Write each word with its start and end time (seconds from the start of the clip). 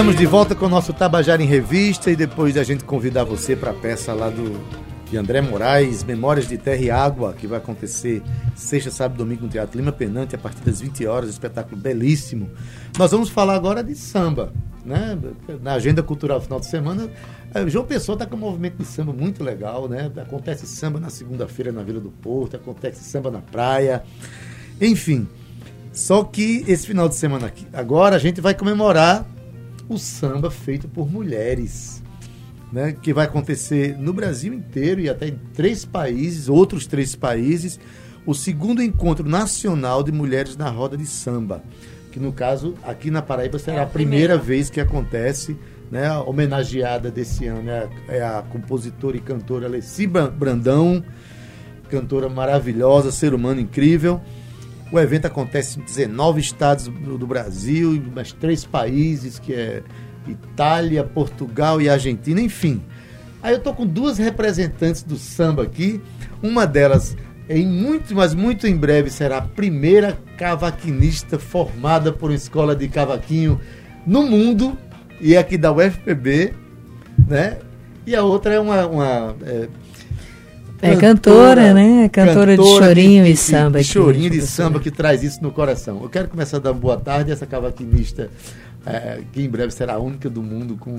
Estamos 0.00 0.16
de 0.16 0.24
volta 0.24 0.54
com 0.54 0.64
o 0.64 0.68
nosso 0.70 0.94
Tabajara 0.94 1.42
em 1.42 1.46
Revista 1.46 2.10
e 2.10 2.16
depois 2.16 2.54
da 2.54 2.64
gente 2.64 2.84
convidar 2.84 3.22
você 3.22 3.54
para 3.54 3.70
a 3.70 3.74
peça 3.74 4.14
lá 4.14 4.30
do 4.30 4.58
de 5.10 5.18
André 5.18 5.42
Moraes, 5.42 6.02
Memórias 6.02 6.48
de 6.48 6.56
Terra 6.56 6.80
e 6.80 6.90
Água, 6.90 7.34
que 7.34 7.46
vai 7.46 7.58
acontecer 7.58 8.22
sexta, 8.56 8.90
sábado 8.90 9.18
domingo 9.18 9.42
no 9.42 9.50
Teatro 9.50 9.76
Lima 9.76 9.92
Penante, 9.92 10.34
a 10.34 10.38
partir 10.38 10.62
das 10.62 10.80
20 10.80 11.06
horas, 11.06 11.28
espetáculo 11.28 11.76
belíssimo. 11.76 12.48
Nós 12.98 13.10
vamos 13.10 13.28
falar 13.28 13.54
agora 13.54 13.84
de 13.84 13.94
samba. 13.94 14.54
Né? 14.86 15.18
Na 15.60 15.74
agenda 15.74 16.02
cultural 16.02 16.40
final 16.40 16.60
de 16.60 16.64
semana, 16.64 17.10
eh, 17.52 17.68
João 17.68 17.84
Pessoa 17.84 18.14
está 18.14 18.24
com 18.24 18.36
um 18.36 18.40
movimento 18.40 18.78
de 18.78 18.86
samba 18.86 19.12
muito 19.12 19.44
legal, 19.44 19.86
né? 19.86 20.10
Acontece 20.16 20.66
samba 20.66 20.98
na 20.98 21.10
segunda-feira 21.10 21.70
na 21.72 21.82
Vila 21.82 22.00
do 22.00 22.10
Porto, 22.10 22.56
acontece 22.56 23.04
samba 23.04 23.30
na 23.30 23.42
praia, 23.42 24.02
enfim. 24.80 25.28
Só 25.92 26.24
que 26.24 26.64
esse 26.66 26.86
final 26.86 27.06
de 27.06 27.16
semana 27.16 27.48
aqui, 27.48 27.66
agora 27.70 28.16
a 28.16 28.18
gente 28.18 28.40
vai 28.40 28.54
comemorar 28.54 29.26
o 29.90 29.98
samba 29.98 30.50
feito 30.50 30.88
por 30.88 31.10
mulheres 31.10 32.00
né, 32.72 32.94
que 33.02 33.12
vai 33.12 33.26
acontecer 33.26 33.98
no 33.98 34.12
Brasil 34.12 34.54
inteiro 34.54 35.00
e 35.00 35.08
até 35.08 35.28
em 35.28 35.38
três 35.52 35.84
países, 35.84 36.48
outros 36.48 36.86
três 36.86 37.16
países, 37.16 37.80
o 38.24 38.32
segundo 38.32 38.80
encontro 38.80 39.28
nacional 39.28 40.04
de 40.04 40.12
mulheres 40.12 40.56
na 40.56 40.70
roda 40.70 40.96
de 40.96 41.06
samba, 41.06 41.62
que 42.12 42.20
no 42.20 42.32
caso 42.32 42.74
aqui 42.84 43.10
na 43.10 43.20
Paraíba 43.20 43.58
será 43.58 43.78
é 43.78 43.80
a, 43.80 43.82
a 43.82 43.86
primeira, 43.86 44.38
vez 44.38 44.70
que 44.70 44.80
acontece. 44.80 45.56
Né, 45.90 46.06
a 46.06 46.22
homenageada 46.22 47.10
desse 47.10 47.48
ano 47.48 47.68
é 47.68 47.78
a, 47.80 48.14
é 48.14 48.22
a 48.22 48.42
compositora 48.42 49.16
e 49.16 49.20
cantora 49.20 49.66
Alessi 49.66 50.06
Brandão, 50.06 51.02
cantora 51.88 52.28
maravilhosa, 52.28 53.10
ser 53.10 53.34
humano 53.34 53.60
incrível. 53.60 54.20
O 54.92 54.98
evento 54.98 55.26
acontece 55.26 55.78
em 55.78 55.82
19 55.82 56.40
estados 56.40 56.88
do, 56.88 57.26
Brasil 57.26 57.94
e 57.94 58.00
mais 58.00 58.32
três 58.32 58.64
países, 58.64 59.38
que 59.38 59.52
é 59.52 59.82
Itália, 60.26 61.04
Portugal 61.04 61.80
e 61.80 61.88
Argentina, 61.88 62.40
enfim. 62.40 62.82
Aí 63.42 63.54
eu 63.54 63.60
tô 63.60 63.72
com 63.72 63.86
duas 63.86 64.18
representantes 64.18 65.02
do 65.02 65.16
samba 65.16 65.62
aqui. 65.62 66.00
Uma 66.42 66.66
delas, 66.66 67.16
em 67.48 67.66
muito, 67.66 68.14
mas 68.14 68.34
muito 68.34 68.66
em 68.66 68.76
breve, 68.76 69.10
será 69.10 69.38
a 69.38 69.42
primeira 69.42 70.18
cavaquinista 70.36 71.38
formada 71.38 72.12
por 72.12 72.30
uma 72.30 72.36
escola 72.36 72.74
de 72.74 72.88
cavaquinho 72.88 73.60
no 74.06 74.24
mundo, 74.24 74.76
e 75.20 75.34
é 75.34 75.38
aqui 75.38 75.56
da 75.56 75.72
UFPB, 75.72 76.54
né? 77.28 77.58
E 78.06 78.16
a 78.16 78.22
outra 78.22 78.54
é 78.54 78.60
uma. 78.60 78.86
uma 78.86 79.36
é, 79.42 79.68
é 80.82 80.96
cantora, 80.96 81.74
né? 81.74 82.08
Cantora, 82.08 82.56
cantora 82.56 82.56
de 82.56 82.64
chorinho 82.64 83.24
de, 83.24 83.30
e 83.30 83.36
samba. 83.36 83.78
De, 83.78 83.84
de 83.84 83.92
chorinho 83.92 84.30
de 84.30 84.42
samba 84.42 84.80
que 84.80 84.90
traz 84.90 85.22
isso 85.22 85.42
no 85.42 85.50
coração. 85.50 86.00
Eu 86.02 86.08
quero 86.08 86.28
começar 86.28 86.56
a 86.56 86.60
dar 86.60 86.72
boa 86.72 86.96
tarde 86.96 87.30
a 87.30 87.34
essa 87.34 87.46
cavaquinista 87.46 88.30
é, 88.86 89.22
que 89.32 89.42
em 89.42 89.48
breve 89.48 89.72
será 89.72 89.94
a 89.94 89.98
única 89.98 90.30
do 90.30 90.42
mundo 90.42 90.76
com 90.76 90.92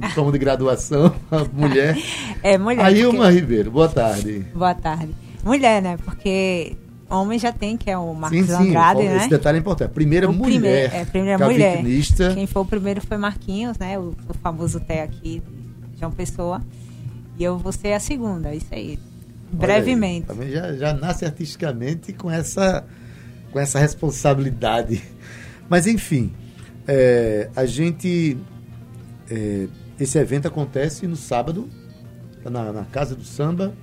diploma 0.00 0.32
de 0.32 0.38
graduação, 0.38 1.14
a 1.30 1.44
mulher. 1.52 1.96
É, 2.42 2.58
mulher. 2.58 2.84
Ailma 2.84 3.24
porque... 3.24 3.40
Ribeiro, 3.40 3.70
boa 3.70 3.88
tarde. 3.88 4.46
Boa 4.54 4.74
tarde. 4.74 5.14
Mulher, 5.44 5.80
né? 5.80 5.96
Porque 6.04 6.76
homem 7.08 7.38
já 7.38 7.52
tem, 7.52 7.76
que 7.76 7.90
é 7.90 7.96
o 7.96 8.12
Marcos 8.12 8.38
sim, 8.38 8.46
sim, 8.46 8.68
Andrade, 8.68 9.02
esse 9.02 9.10
né? 9.10 9.16
Esse 9.18 9.30
detalhe 9.30 9.58
é 9.58 9.60
importante. 9.60 9.90
Primeira 9.90 10.28
o 10.28 10.32
mulher. 10.32 10.50
Primeiro, 10.50 10.94
é, 10.94 11.04
primeira 11.04 11.44
mulher. 11.44 11.82
Quem 12.34 12.46
foi 12.46 12.62
o 12.62 12.64
primeiro 12.64 13.00
foi 13.00 13.16
Marquinhos, 13.16 13.78
né? 13.78 13.98
O, 13.98 14.14
o 14.28 14.34
famoso 14.42 14.80
Té 14.80 15.02
aqui, 15.02 15.42
João 15.98 16.10
Pessoa. 16.10 16.60
E 17.38 17.44
eu 17.44 17.56
vou 17.56 17.70
ser 17.70 17.92
a 17.92 18.00
segunda, 18.00 18.52
isso 18.52 18.66
aí. 18.72 18.98
Brevemente. 19.52 20.26
Aí, 20.28 20.36
também 20.36 20.50
já, 20.50 20.72
já 20.74 20.92
nasce 20.92 21.24
artisticamente 21.24 22.12
com 22.12 22.30
essa, 22.30 22.84
com 23.50 23.58
essa 23.58 23.78
responsabilidade. 23.78 25.02
Mas 25.68 25.86
enfim, 25.86 26.32
é, 26.86 27.48
a 27.54 27.66
gente. 27.66 28.36
É, 29.30 29.66
esse 30.00 30.16
evento 30.16 30.46
acontece 30.46 31.06
no 31.06 31.16
sábado, 31.16 31.68
na, 32.44 32.72
na 32.72 32.84
Casa 32.84 33.14
do 33.14 33.24
Samba. 33.24 33.74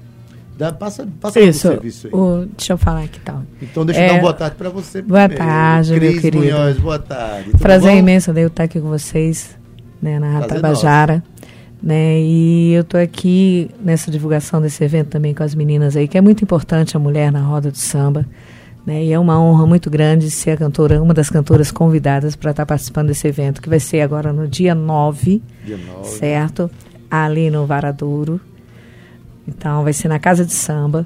Dá, 0.58 0.72
passa 0.72 1.06
passa 1.20 1.40
Isso, 1.42 1.68
serviço 1.68 2.08
aí. 2.08 2.14
O, 2.14 2.46
deixa 2.58 2.74
eu 2.74 2.78
falar 2.78 3.04
aqui 3.04 3.20
tal. 3.20 3.44
Então 3.62 3.86
deixa 3.86 4.02
eu 4.02 4.08
dar 4.08 4.14
uma 4.14 4.20
é, 4.20 4.22
boa 4.22 4.34
tarde 4.34 4.56
para 4.56 4.70
você. 4.70 5.02
Boa 5.02 5.28
primeiro. 5.28 5.46
tarde, 5.46 5.96
Cris 5.96 6.14
meu 6.14 6.22
querido. 6.22 6.46
Munhoz, 6.46 6.78
boa 6.78 7.00
tarde. 7.00 7.52
Prazer 7.58 7.92
bom? 7.92 7.98
imenso 7.98 8.32
de 8.32 8.42
eu 8.42 8.48
estar 8.48 8.64
aqui 8.64 8.80
com 8.80 8.88
vocês, 8.88 9.58
né, 10.02 10.18
na 10.18 10.32
Rádio 10.32 10.50
Tabajara. 10.50 11.22
Né, 11.84 12.20
e 12.20 12.74
eu 12.74 12.82
estou 12.82 13.00
aqui 13.00 13.70
nessa 13.80 14.10
divulgação 14.10 14.60
desse 14.60 14.84
evento 14.84 15.10
também 15.10 15.34
com 15.34 15.44
as 15.44 15.54
meninas 15.54 15.96
aí, 15.96 16.08
que 16.08 16.18
é 16.18 16.22
muito 16.22 16.44
importante 16.44 16.98
a 16.98 17.00
mulher 17.00 17.32
na 17.32 17.42
roda 17.42 17.70
do 17.70 17.78
samba. 17.78 18.26
Né? 18.86 19.06
E 19.06 19.14
é 19.14 19.20
uma 19.20 19.40
honra 19.40 19.66
muito 19.66 19.90
grande 19.90 20.32
ser 20.32 20.52
a 20.52 20.58
cantora, 20.58 21.02
uma 21.02 21.14
das 21.14 21.30
cantoras 21.30 21.72
convidadas 21.72 22.36
para 22.36 22.52
estar 22.52 22.66
participando 22.66 23.08
desse 23.08 23.28
evento, 23.28 23.62
que 23.62 23.70
vai 23.70 23.80
ser 23.80 24.02
agora 24.02 24.32
no 24.32 24.48
dia 24.48 24.74
9, 24.74 25.42
dia 25.64 25.78
9. 25.78 26.08
certo? 26.08 26.72
Ali 27.10 27.50
no 27.50 27.66
Varadouro. 27.66 28.40
Então, 29.48 29.84
vai 29.84 29.94
ser 29.94 30.08
na 30.08 30.18
Casa 30.18 30.46
de 30.46 30.54
Samba. 30.54 31.06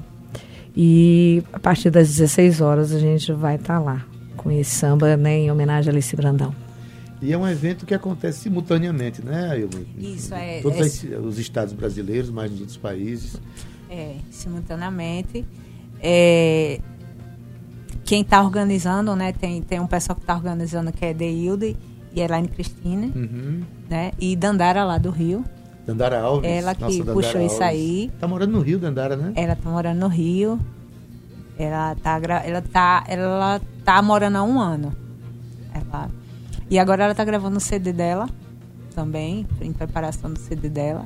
E 0.76 1.42
a 1.52 1.58
partir 1.58 1.90
das 1.90 2.08
16 2.08 2.60
horas 2.60 2.92
a 2.92 2.98
gente 2.98 3.32
vai 3.32 3.56
estar 3.56 3.78
lá 3.78 4.04
com 4.36 4.50
esse 4.50 4.70
samba 4.70 5.16
né, 5.16 5.40
em 5.40 5.50
homenagem 5.50 5.90
a 5.90 5.92
Alice 5.92 6.14
Brandão. 6.16 6.54
E 7.22 7.32
é 7.32 7.36
um 7.36 7.46
evento 7.46 7.84
que 7.84 7.94
acontece 7.94 8.40
simultaneamente, 8.40 9.22
né, 9.24 9.50
Ailma? 9.50 9.80
Isso, 9.98 10.34
é. 10.34 10.60
Todos 10.62 11.04
é, 11.04 11.16
os 11.18 11.38
estados 11.38 11.74
brasileiros, 11.74 12.30
mais 12.30 12.50
nos 12.50 12.60
outros 12.60 12.78
países. 12.78 13.40
É, 13.90 14.16
simultaneamente. 14.30 15.44
É, 16.02 16.80
quem 18.04 18.22
está 18.22 18.42
organizando, 18.42 19.14
né? 19.14 19.32
Tem, 19.32 19.60
tem 19.62 19.78
um 19.78 19.86
pessoal 19.86 20.16
que 20.16 20.22
está 20.22 20.34
organizando 20.34 20.92
que 20.92 21.04
é 21.04 21.12
Deilde 21.12 21.76
e 22.14 22.20
Elaine 22.20 22.48
Cristina, 22.48 23.06
uhum. 23.14 23.62
né? 23.88 24.12
E 24.18 24.34
Dandara 24.34 24.82
lá 24.84 24.96
do 24.96 25.10
Rio. 25.10 25.44
Dandara 25.86 26.20
Alves. 26.20 26.50
Ela 26.50 26.74
que 26.74 26.80
Nossa, 26.80 27.12
puxou 27.12 27.40
Alves. 27.40 27.52
isso 27.52 27.62
aí. 27.62 28.10
Tá 28.18 28.26
morando 28.26 28.52
no 28.52 28.60
Rio, 28.60 28.78
Dandara, 28.78 29.16
né? 29.16 29.32
Ela 29.36 29.54
tá 29.54 29.68
morando 29.68 29.98
no 29.98 30.08
Rio. 30.08 30.58
Ela 31.58 31.94
tá, 31.96 32.18
ela 32.44 32.62
tá, 32.62 33.04
ela 33.06 33.60
tá 33.84 34.00
morando 34.00 34.36
há 34.36 34.42
um 34.42 34.58
ano. 34.58 34.96
Ela, 35.74 36.10
e 36.70 36.78
agora 36.78 37.04
ela 37.04 37.14
tá 37.14 37.24
gravando 37.24 37.58
o 37.58 37.60
CD 37.60 37.92
dela 37.92 38.28
também, 38.94 39.46
em 39.60 39.72
preparação 39.72 40.32
do 40.32 40.38
CD 40.38 40.68
dela. 40.68 41.04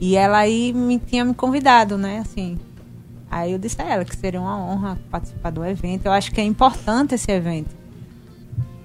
E 0.00 0.16
ela 0.16 0.38
aí 0.38 0.72
me 0.72 0.98
tinha 0.98 1.24
me 1.24 1.32
convidado, 1.32 1.96
né? 1.96 2.18
Assim, 2.18 2.58
Aí 3.32 3.52
eu 3.52 3.58
disse 3.58 3.80
a 3.80 3.86
ela 3.86 4.04
que 4.04 4.14
seria 4.14 4.38
uma 4.38 4.58
honra 4.58 4.98
participar 5.10 5.48
do 5.48 5.64
evento. 5.64 6.04
Eu 6.04 6.12
acho 6.12 6.30
que 6.30 6.38
é 6.38 6.44
importante 6.44 7.14
esse 7.14 7.32
evento 7.32 7.74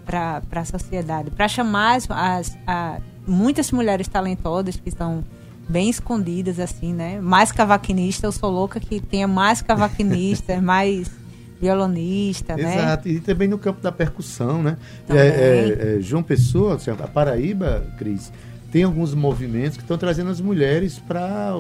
para 0.05 0.41
a 0.49 0.63
sociedade, 0.63 1.29
para 1.31 1.49
chamar 1.49 1.97
as, 1.97 2.09
as 2.09 2.57
a, 2.65 3.01
muitas 3.27 3.73
mulheres 3.73 4.07
talentosas 4.07 4.77
que 4.77 4.87
estão 4.87 5.21
bem 5.67 5.89
escondidas, 5.89 6.61
assim, 6.61 6.93
né? 6.93 7.19
Mais 7.19 7.51
cavaquinista, 7.51 8.25
eu 8.25 8.31
sou 8.31 8.49
louca 8.49 8.79
que 8.79 9.01
tenha 9.01 9.27
mais 9.27 9.61
cavaquinista, 9.61 10.59
mais 10.63 11.11
violonista, 11.59 12.53
Exato. 12.53 12.63
né? 12.63 12.75
Exato, 12.75 13.09
e 13.09 13.19
também 13.19 13.47
no 13.47 13.57
campo 13.57 13.81
da 13.81 13.91
percussão, 13.91 14.61
né? 14.61 14.77
É, 15.09 15.17
é, 15.17 15.97
é, 15.97 16.01
João 16.01 16.23
Pessoa, 16.23 16.75
assim, 16.75 16.91
a 16.91 16.95
Paraíba, 16.95 17.85
Cris, 17.97 18.31
tem 18.71 18.83
alguns 18.83 19.13
movimentos 19.13 19.77
que 19.77 19.83
estão 19.83 19.97
trazendo 19.97 20.29
as 20.29 20.41
mulheres 20.41 20.99
para 20.99 21.55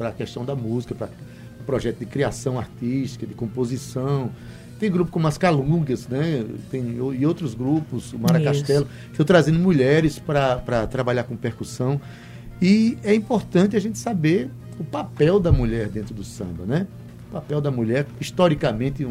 a 0.00 0.12
questão 0.12 0.44
da 0.44 0.56
música, 0.56 0.94
para 0.94 1.08
projeto 1.66 1.98
de 1.98 2.06
criação 2.06 2.58
artística, 2.58 3.26
de 3.26 3.34
composição. 3.34 4.30
Tem 4.78 4.90
grupo 4.90 5.12
como 5.12 5.28
as 5.28 5.36
Calungas, 5.36 6.08
né? 6.08 6.44
Tem, 6.70 6.96
e 6.96 7.26
outros 7.26 7.54
grupos, 7.54 8.12
o 8.14 8.18
Mara 8.18 8.40
Castelo, 8.40 8.86
que 8.86 9.10
estão 9.12 9.26
trazendo 9.26 9.58
mulheres 9.58 10.18
para 10.18 10.86
trabalhar 10.86 11.24
com 11.24 11.36
percussão. 11.36 12.00
E 12.62 12.98
é 13.04 13.14
importante 13.14 13.76
a 13.76 13.80
gente 13.80 13.98
saber 13.98 14.50
o 14.78 14.84
papel 14.84 15.38
da 15.38 15.52
mulher 15.52 15.88
dentro 15.88 16.14
do 16.14 16.24
samba, 16.24 16.64
né? 16.64 16.86
O 17.30 17.32
papel 17.34 17.60
da 17.60 17.70
mulher, 17.70 18.06
historicamente, 18.20 19.06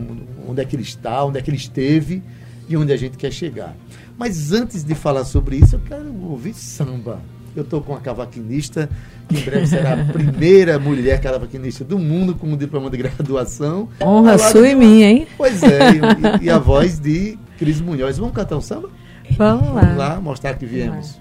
onde 0.45 0.61
é 0.61 0.65
que 0.65 0.75
ele 0.75 0.83
está, 0.83 1.23
onde 1.23 1.39
é 1.39 1.41
que 1.41 1.49
ele 1.49 1.55
esteve 1.55 2.21
e 2.67 2.75
onde 2.75 2.91
a 2.91 2.97
gente 2.97 3.17
quer 3.17 3.31
chegar. 3.31 3.73
Mas 4.17 4.51
antes 4.51 4.83
de 4.83 4.93
falar 4.93 5.23
sobre 5.23 5.55
isso, 5.55 5.77
eu 5.77 5.79
quero 5.79 6.13
ouvir 6.29 6.53
samba. 6.53 7.21
Eu 7.55 7.63
estou 7.63 7.81
com 7.81 7.95
a 7.95 7.99
cavaquinista 7.99 8.89
que 9.29 9.37
em 9.37 9.41
breve 9.41 9.67
será 9.67 9.93
a 9.93 10.03
primeira 10.11 10.77
mulher 10.77 11.21
cavaquinista 11.21 11.85
do 11.85 11.97
mundo 11.97 12.35
com 12.35 12.47
um 12.47 12.57
diploma 12.57 12.89
de 12.89 12.97
graduação. 12.97 13.87
Honra 14.01 14.37
sua 14.37 14.67
e 14.67 14.75
minha, 14.75 15.09
hein? 15.09 15.27
Pois 15.37 15.63
é, 15.63 15.91
e, 16.41 16.45
e, 16.45 16.49
a 16.49 16.59
voz 16.59 16.99
de 16.99 17.39
Cris 17.57 17.79
Munhoz. 17.79 18.17
Vamos 18.17 18.35
cantar 18.35 18.57
um 18.57 18.61
samba? 18.61 18.89
Vamos 19.37 19.73
lá. 19.73 19.81
Vamos 19.81 19.97
lá, 19.97 20.21
mostrar 20.21 20.55
que 20.55 20.65
viemos. 20.65 21.17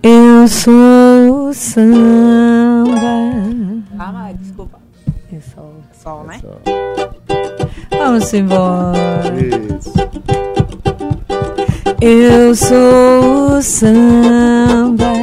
Eu 0.00 0.46
sou 0.46 1.48
o 1.48 1.52
samba. 1.52 2.94
Ah, 3.98 4.32
desculpa. 4.38 4.83
Sol. 5.40 5.74
Sol, 5.92 6.24
né? 6.24 6.40
Sol. 6.40 6.60
Vamos 7.90 8.34
embora. 8.34 9.34
Isso. 9.78 9.94
Eu 12.00 12.54
sou 12.54 13.56
o 13.56 13.62
samba 13.62 15.14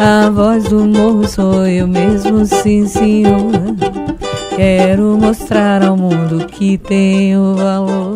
a 0.00 0.30
voz 0.30 0.62
do 0.64 0.84
morro 0.86 1.26
sou 1.26 1.66
eu 1.66 1.88
mesmo, 1.88 2.46
sim, 2.46 2.86
senhor. 2.86 3.50
Quero 4.54 5.18
mostrar 5.18 5.82
ao 5.82 5.96
mundo 5.96 6.46
que 6.46 6.78
tenho 6.78 7.56
valor. 7.56 8.14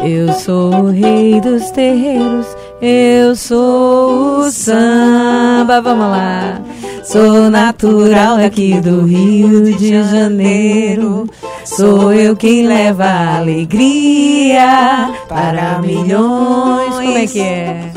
Eu 0.00 0.32
sou 0.32 0.74
o 0.74 0.90
rei 0.90 1.40
dos 1.40 1.70
terreiros, 1.70 2.48
eu 2.80 3.36
sou 3.36 4.40
o 4.40 4.50
samba. 4.50 5.80
Vamos 5.80 6.10
lá. 6.10 6.60
Sou 7.02 7.50
natural 7.50 8.36
aqui 8.36 8.80
do 8.80 9.04
Rio 9.04 9.76
de 9.76 10.02
Janeiro. 10.02 11.28
Sou 11.64 12.12
eu 12.12 12.36
quem 12.36 12.66
leva 12.66 13.38
alegria 13.38 15.10
para 15.28 15.80
milhões. 15.80 16.94
Como 16.94 17.18
é 17.18 17.26
que 17.26 17.40
é? 17.40 17.90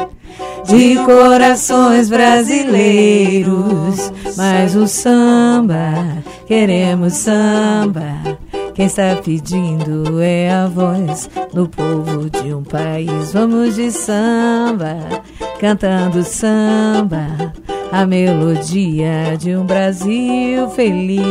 De 0.66 0.96
corações 1.06 2.10
brasileiros. 2.10 4.12
Mas 4.36 4.76
o 4.76 4.88
samba, 4.88 6.24
queremos 6.48 7.14
samba. 7.14 8.38
Quem 8.76 8.88
está 8.88 9.16
pedindo 9.24 10.22
é 10.22 10.52
a 10.52 10.68
voz 10.68 11.30
do 11.54 11.66
povo 11.66 12.30
de 12.30 12.54
um 12.54 12.62
país. 12.62 13.32
Vamos 13.32 13.76
de 13.76 13.90
samba, 13.90 15.24
cantando 15.62 16.22
samba, 16.26 17.54
a 17.90 18.06
melodia 18.06 19.38
de 19.40 19.56
um 19.56 19.66
Brasil 19.66 20.70
feliz. 20.72 21.24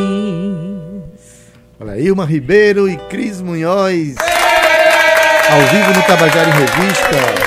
Olha, 1.78 2.00
Ilma 2.00 2.24
Ribeiro 2.24 2.88
e 2.88 2.96
Cris 3.10 3.42
Munhoz, 3.42 4.14
ao 5.50 5.60
vivo 5.66 5.92
no 5.92 6.02
Tabajara 6.06 6.48
em 6.48 6.52
Revista. 6.52 7.43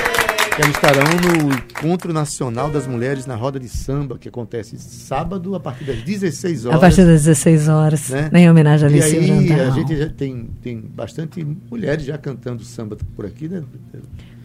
Eles 0.58 0.74
estarão 0.74 1.04
no 1.04 1.54
Encontro 1.54 2.12
Nacional 2.12 2.68
das 2.68 2.84
Mulheres 2.84 3.26
na 3.26 3.36
Roda 3.36 3.60
de 3.60 3.68
Samba, 3.68 4.18
que 4.18 4.28
acontece 4.28 4.76
sábado 4.76 5.54
a 5.54 5.60
partir 5.60 5.84
das 5.84 6.02
16 6.02 6.66
horas. 6.66 6.76
A 6.76 6.80
partir 6.80 7.04
das 7.04 7.24
16 7.24 7.68
horas, 7.68 8.10
né? 8.10 8.28
em 8.32 8.50
homenagem 8.50 8.88
a 8.88 8.90
Alice 8.90 9.16
E 9.16 9.18
aí 9.18 9.52
a 9.52 9.70
gente 9.70 9.96
já 9.96 10.08
tem, 10.08 10.50
tem 10.60 10.80
bastante 10.80 11.46
mulheres 11.70 12.04
já 12.04 12.18
cantando 12.18 12.64
samba 12.64 12.96
por 13.14 13.24
aqui, 13.24 13.48
né? 13.48 13.62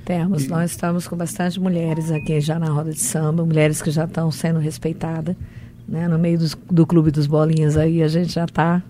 Temos, 0.06 0.44
e... 0.44 0.50
nós 0.50 0.70
estamos 0.70 1.08
com 1.08 1.18
bastante 1.18 1.60
mulheres 1.60 2.12
aqui 2.12 2.40
já 2.40 2.60
na 2.60 2.68
roda 2.68 2.92
de 2.92 3.00
samba, 3.00 3.44
mulheres 3.44 3.82
que 3.82 3.90
já 3.90 4.06
estão 4.06 4.30
sendo 4.30 4.60
respeitadas. 4.60 5.36
Né? 5.88 6.08
No 6.08 6.20
meio 6.20 6.38
dos, 6.38 6.56
do 6.70 6.86
Clube 6.86 7.10
dos 7.10 7.26
Bolinhas 7.26 7.76
aí 7.76 8.04
a 8.04 8.08
gente 8.08 8.34
já 8.34 8.46
está 8.46 8.84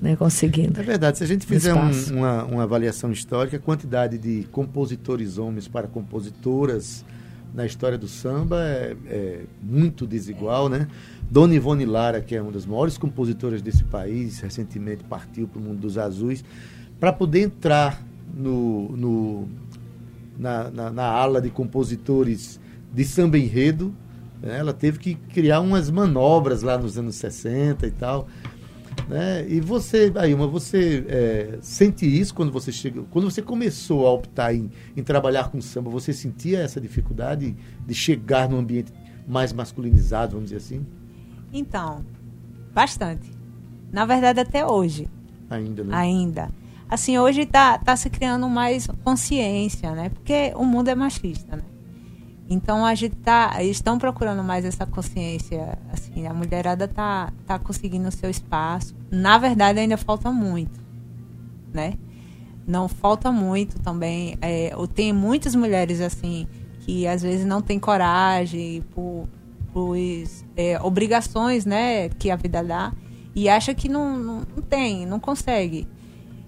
né, 0.00 0.16
conseguindo. 0.16 0.80
É 0.80 0.82
verdade, 0.82 1.18
se 1.18 1.24
a 1.24 1.26
gente 1.26 1.46
fizer 1.46 1.74
um, 1.74 1.90
uma, 2.12 2.44
uma 2.44 2.62
avaliação 2.62 3.10
histórica, 3.10 3.56
a 3.56 3.60
quantidade 3.60 4.16
de 4.18 4.46
compositores 4.50 5.38
homens 5.38 5.66
para 5.66 5.86
compositoras 5.88 7.04
na 7.54 7.66
história 7.66 7.98
do 7.98 8.06
samba 8.06 8.62
é, 8.62 8.96
é, 9.06 9.40
muito 9.62 10.06
desigual, 10.06 10.68
né? 10.68 10.86
Dona 11.30 11.54
Ivone 11.54 11.84
Lara, 11.84 12.20
que 12.20 12.34
é 12.34 12.42
uma 12.42 12.52
das 12.52 12.64
maiores 12.64 12.96
compositoras 12.96 13.60
desse 13.60 13.84
país, 13.84 14.38
recentemente 14.40 15.02
partiu 15.04 15.48
para 15.48 15.58
o 15.58 15.62
mundo 15.62 15.80
dos 15.80 15.98
azuis, 15.98 16.44
para 17.00 17.12
poder 17.12 17.40
entrar 17.40 18.02
no, 18.34 18.96
no 18.96 19.48
na, 20.38 20.70
na, 20.70 20.90
na, 20.90 21.04
ala 21.04 21.40
de 21.40 21.50
compositores 21.50 22.60
de 22.92 23.04
samba 23.04 23.38
enredo, 23.38 23.94
né? 24.40 24.58
ela 24.58 24.72
teve 24.72 24.98
que 24.98 25.14
criar 25.14 25.60
umas 25.60 25.90
manobras 25.90 26.62
lá 26.62 26.78
nos 26.78 26.96
anos 26.96 27.16
60 27.16 27.86
e 27.86 27.90
tal. 27.90 28.28
Né? 29.08 29.48
E 29.48 29.58
você, 29.58 30.12
Ailma, 30.16 30.46
você 30.46 31.04
é, 31.08 31.58
sente 31.62 32.04
isso 32.06 32.34
quando 32.34 32.52
você 32.52 32.70
chega, 32.70 33.02
quando 33.10 33.30
você 33.30 33.40
começou 33.40 34.06
a 34.06 34.12
optar 34.12 34.54
em, 34.54 34.70
em 34.94 35.02
trabalhar 35.02 35.50
com 35.50 35.60
samba, 35.62 35.90
você 35.90 36.12
sentia 36.12 36.60
essa 36.60 36.78
dificuldade 36.78 37.56
de 37.86 37.94
chegar 37.94 38.48
num 38.48 38.58
ambiente 38.58 38.92
mais 39.26 39.52
masculinizado, 39.52 40.32
vamos 40.32 40.50
dizer 40.50 40.58
assim? 40.58 40.86
Então, 41.50 42.04
bastante. 42.74 43.30
Na 43.90 44.04
verdade, 44.04 44.40
até 44.40 44.66
hoje. 44.66 45.08
Ainda, 45.48 45.82
né? 45.84 45.96
Ainda. 45.96 46.50
Assim, 46.86 47.18
hoje 47.18 47.42
está 47.42 47.78
tá 47.78 47.96
se 47.96 48.10
criando 48.10 48.46
mais 48.46 48.86
consciência, 49.02 49.92
né? 49.92 50.10
Porque 50.10 50.52
o 50.54 50.64
mundo 50.64 50.88
é 50.88 50.94
machista, 50.94 51.56
né? 51.56 51.62
Então 52.50 52.84
a 52.84 52.94
gente 52.94 53.14
tá, 53.16 53.62
estão 53.62 53.98
procurando 53.98 54.42
mais 54.42 54.64
essa 54.64 54.86
consciência, 54.86 55.78
assim, 55.92 56.26
a 56.26 56.32
mulherada 56.32 56.88
tá 56.88 57.30
tá 57.46 57.58
conseguindo 57.58 58.08
o 58.08 58.12
seu 58.12 58.30
espaço. 58.30 58.94
Na 59.10 59.36
verdade 59.36 59.80
ainda 59.80 59.98
falta 59.98 60.32
muito, 60.32 60.80
né? 61.72 61.94
Não 62.66 62.88
falta 62.88 63.30
muito 63.30 63.78
também. 63.80 64.36
É, 64.40 64.72
tem 64.94 65.12
muitas 65.12 65.54
mulheres 65.54 66.00
assim 66.00 66.46
que 66.80 67.06
às 67.06 67.20
vezes 67.20 67.44
não 67.44 67.60
têm 67.60 67.78
coragem 67.78 68.82
por, 68.94 69.28
por 69.72 69.94
é, 70.56 70.80
obrigações, 70.80 71.66
né, 71.66 72.08
que 72.08 72.30
a 72.30 72.36
vida 72.36 72.64
dá 72.64 72.92
e 73.34 73.48
acha 73.48 73.74
que 73.74 73.90
não, 73.90 74.18
não, 74.18 74.42
não 74.56 74.62
tem, 74.62 75.04
não 75.04 75.20
consegue. 75.20 75.86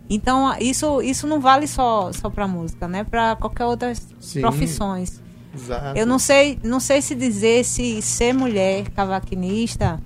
Então 0.08 0.52
isso 0.58 1.00
isso 1.02 1.26
não 1.26 1.40
vale 1.40 1.68
só 1.68 2.10
só 2.12 2.30
para 2.30 2.48
música, 2.48 2.88
né? 2.88 3.04
Para 3.04 3.36
qualquer 3.36 3.66
outras 3.66 4.08
Sim. 4.18 4.40
profissões. 4.40 5.22
Exato. 5.54 5.98
Eu 5.98 6.06
não 6.06 6.18
sei, 6.18 6.58
não 6.62 6.80
sei 6.80 7.02
se 7.02 7.14
dizer 7.14 7.64
se 7.64 8.00
ser 8.02 8.32
mulher 8.32 8.88
cavaquinista, 8.90 10.00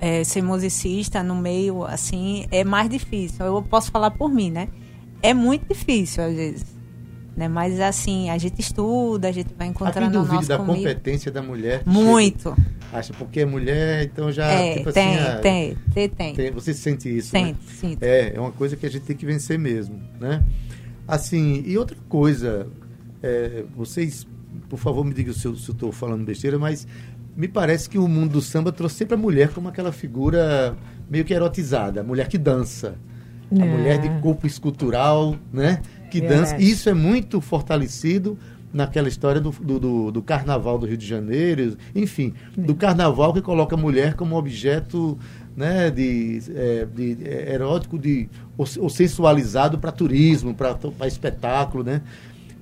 é, 0.00 0.24
ser 0.24 0.42
musicista 0.42 1.22
no 1.22 1.36
meio 1.36 1.84
assim 1.84 2.46
é 2.50 2.64
mais 2.64 2.90
difícil. 2.90 3.46
Eu 3.46 3.62
posso 3.62 3.90
falar 3.90 4.10
por 4.10 4.30
mim, 4.30 4.50
né? 4.50 4.68
É 5.22 5.32
muito 5.32 5.66
difícil 5.72 6.24
às 6.24 6.34
vezes. 6.34 6.72
Né? 7.36 7.48
Mas 7.48 7.80
assim, 7.80 8.28
a 8.28 8.36
gente 8.36 8.60
estuda, 8.60 9.28
a 9.28 9.32
gente 9.32 9.54
vai 9.56 9.68
encontrando 9.68 10.20
o 10.20 10.24
nosso 10.24 10.48
da 10.48 10.58
competência 10.58 11.30
da 11.30 11.40
mulher. 11.40 11.82
Muito. 11.86 12.54
Acha 12.92 13.14
porque 13.14 13.40
é 13.40 13.46
mulher, 13.46 14.04
então 14.04 14.30
já 14.30 14.46
é, 14.46 14.76
tipo 14.76 14.92
tem, 14.92 15.14
assim, 15.14 15.18
ah, 15.18 15.38
tem, 15.40 15.78
tem, 15.94 16.08
tem, 16.10 16.34
tem, 16.34 16.50
Você 16.50 16.74
sente 16.74 17.08
isso, 17.08 17.30
Sente, 17.30 17.52
né? 17.52 17.56
sinto. 17.80 18.02
É, 18.02 18.34
é 18.34 18.40
uma 18.40 18.52
coisa 18.52 18.76
que 18.76 18.84
a 18.84 18.90
gente 18.90 19.04
tem 19.04 19.16
que 19.16 19.24
vencer 19.24 19.58
mesmo, 19.58 19.98
né? 20.20 20.44
Assim, 21.08 21.62
e 21.64 21.78
outra 21.78 21.96
coisa, 22.08 22.68
é, 23.22 23.64
vocês, 23.76 24.26
por 24.68 24.78
favor, 24.78 25.04
me 25.04 25.14
digam 25.14 25.32
se 25.32 25.46
eu 25.46 25.52
estou 25.52 25.92
falando 25.92 26.24
besteira, 26.24 26.58
mas 26.58 26.86
me 27.36 27.48
parece 27.48 27.88
que 27.88 27.98
o 27.98 28.06
mundo 28.06 28.32
do 28.32 28.42
samba 28.42 28.72
trouxe 28.72 28.96
sempre 28.96 29.14
a 29.14 29.18
mulher 29.18 29.50
como 29.50 29.68
aquela 29.68 29.92
figura 29.92 30.76
meio 31.08 31.24
que 31.24 31.32
erotizada, 31.32 32.00
a 32.00 32.04
mulher 32.04 32.28
que 32.28 32.38
dança. 32.38 32.96
É. 33.50 33.62
A 33.62 33.66
mulher 33.66 33.98
de 33.98 34.08
corpo 34.20 34.46
escultural, 34.46 35.36
né? 35.52 35.82
Que 36.10 36.18
é 36.18 36.26
dança. 36.26 36.56
Isso 36.56 36.88
é 36.88 36.94
muito 36.94 37.40
fortalecido 37.40 38.38
naquela 38.72 39.08
história 39.08 39.40
do, 39.40 39.50
do, 39.50 40.10
do, 40.10 40.22
carnaval 40.22 40.78
do 40.78 40.86
Rio 40.86 40.96
de 40.96 41.06
Janeiro, 41.06 41.76
enfim, 41.94 42.32
do 42.56 42.74
carnaval 42.74 43.34
que 43.34 43.42
coloca 43.42 43.76
a 43.76 43.78
mulher 43.78 44.14
como 44.14 44.34
objeto 44.34 45.18
né, 45.54 45.90
de, 45.90 46.40
é, 46.54 46.86
de 46.86 47.18
é, 47.22 47.52
erótico 47.52 47.98
de, 47.98 48.30
ou, 48.56 48.66
ou 48.78 48.88
sensualizado 48.88 49.78
para 49.78 49.92
turismo, 49.92 50.54
para 50.54 51.06
espetáculo, 51.06 51.84
né? 51.84 52.00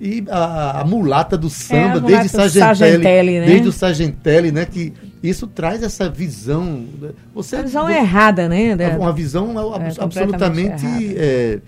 E 0.00 0.24
a, 0.30 0.80
a 0.80 0.84
mulata 0.84 1.36
do 1.36 1.50
samba, 1.50 1.98
é, 1.98 2.00
desde 2.00 2.28
Sargentelli, 2.30 2.76
Sargentelli 2.78 3.40
né? 3.40 3.46
desde 3.46 3.68
o 3.68 3.72
Sargentelli, 3.72 4.50
né? 4.50 4.64
Que 4.64 4.94
isso 5.22 5.46
traz 5.46 5.82
essa 5.82 6.08
visão. 6.08 6.86
Né? 6.98 7.10
Você, 7.34 7.56
a 7.56 7.62
visão 7.62 7.86
é 7.86 7.98
errada, 7.98 8.48
né? 8.48 8.74
Uma 8.98 9.12
visão 9.12 9.52
é, 9.78 10.02
absolutamente 10.02 10.86
é, 11.18 11.58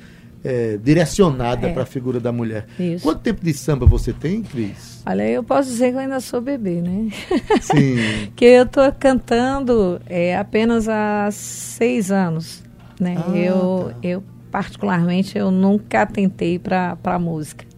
é, 0.43 0.79
direcionada 0.83 1.69
para 1.71 1.83
a 1.83 1.87
figura 1.87 2.19
da 2.19 2.33
mulher. 2.33 2.67
Isso. 2.79 3.05
Quanto 3.05 3.21
tempo 3.21 3.45
de 3.45 3.53
samba 3.53 3.85
você 3.85 4.15
tem, 4.15 4.43
Cris? 4.43 5.03
Olha, 5.05 5.29
eu 5.29 5.45
posso 5.45 5.69
dizer 5.69 5.91
que 5.91 5.97
eu 5.97 6.01
ainda 6.01 6.21
sou 6.21 6.41
bebê, 6.41 6.81
né? 6.81 7.11
Sim. 7.61 7.97
que 8.35 8.47
eu 8.47 8.65
estou 8.65 8.91
cantando 8.93 10.01
é, 10.07 10.37
apenas 10.37 10.89
há 10.89 11.29
seis 11.31 12.11
anos, 12.11 12.63
né? 12.99 13.17
Ah, 13.19 13.37
eu, 13.37 13.91
tá. 13.91 13.97
eu 14.03 14.25
particularmente 14.51 15.37
eu 15.37 15.51
nunca 15.51 16.07
tentei 16.07 16.59
para 16.59 16.97
a 17.05 17.19
música. 17.19 17.72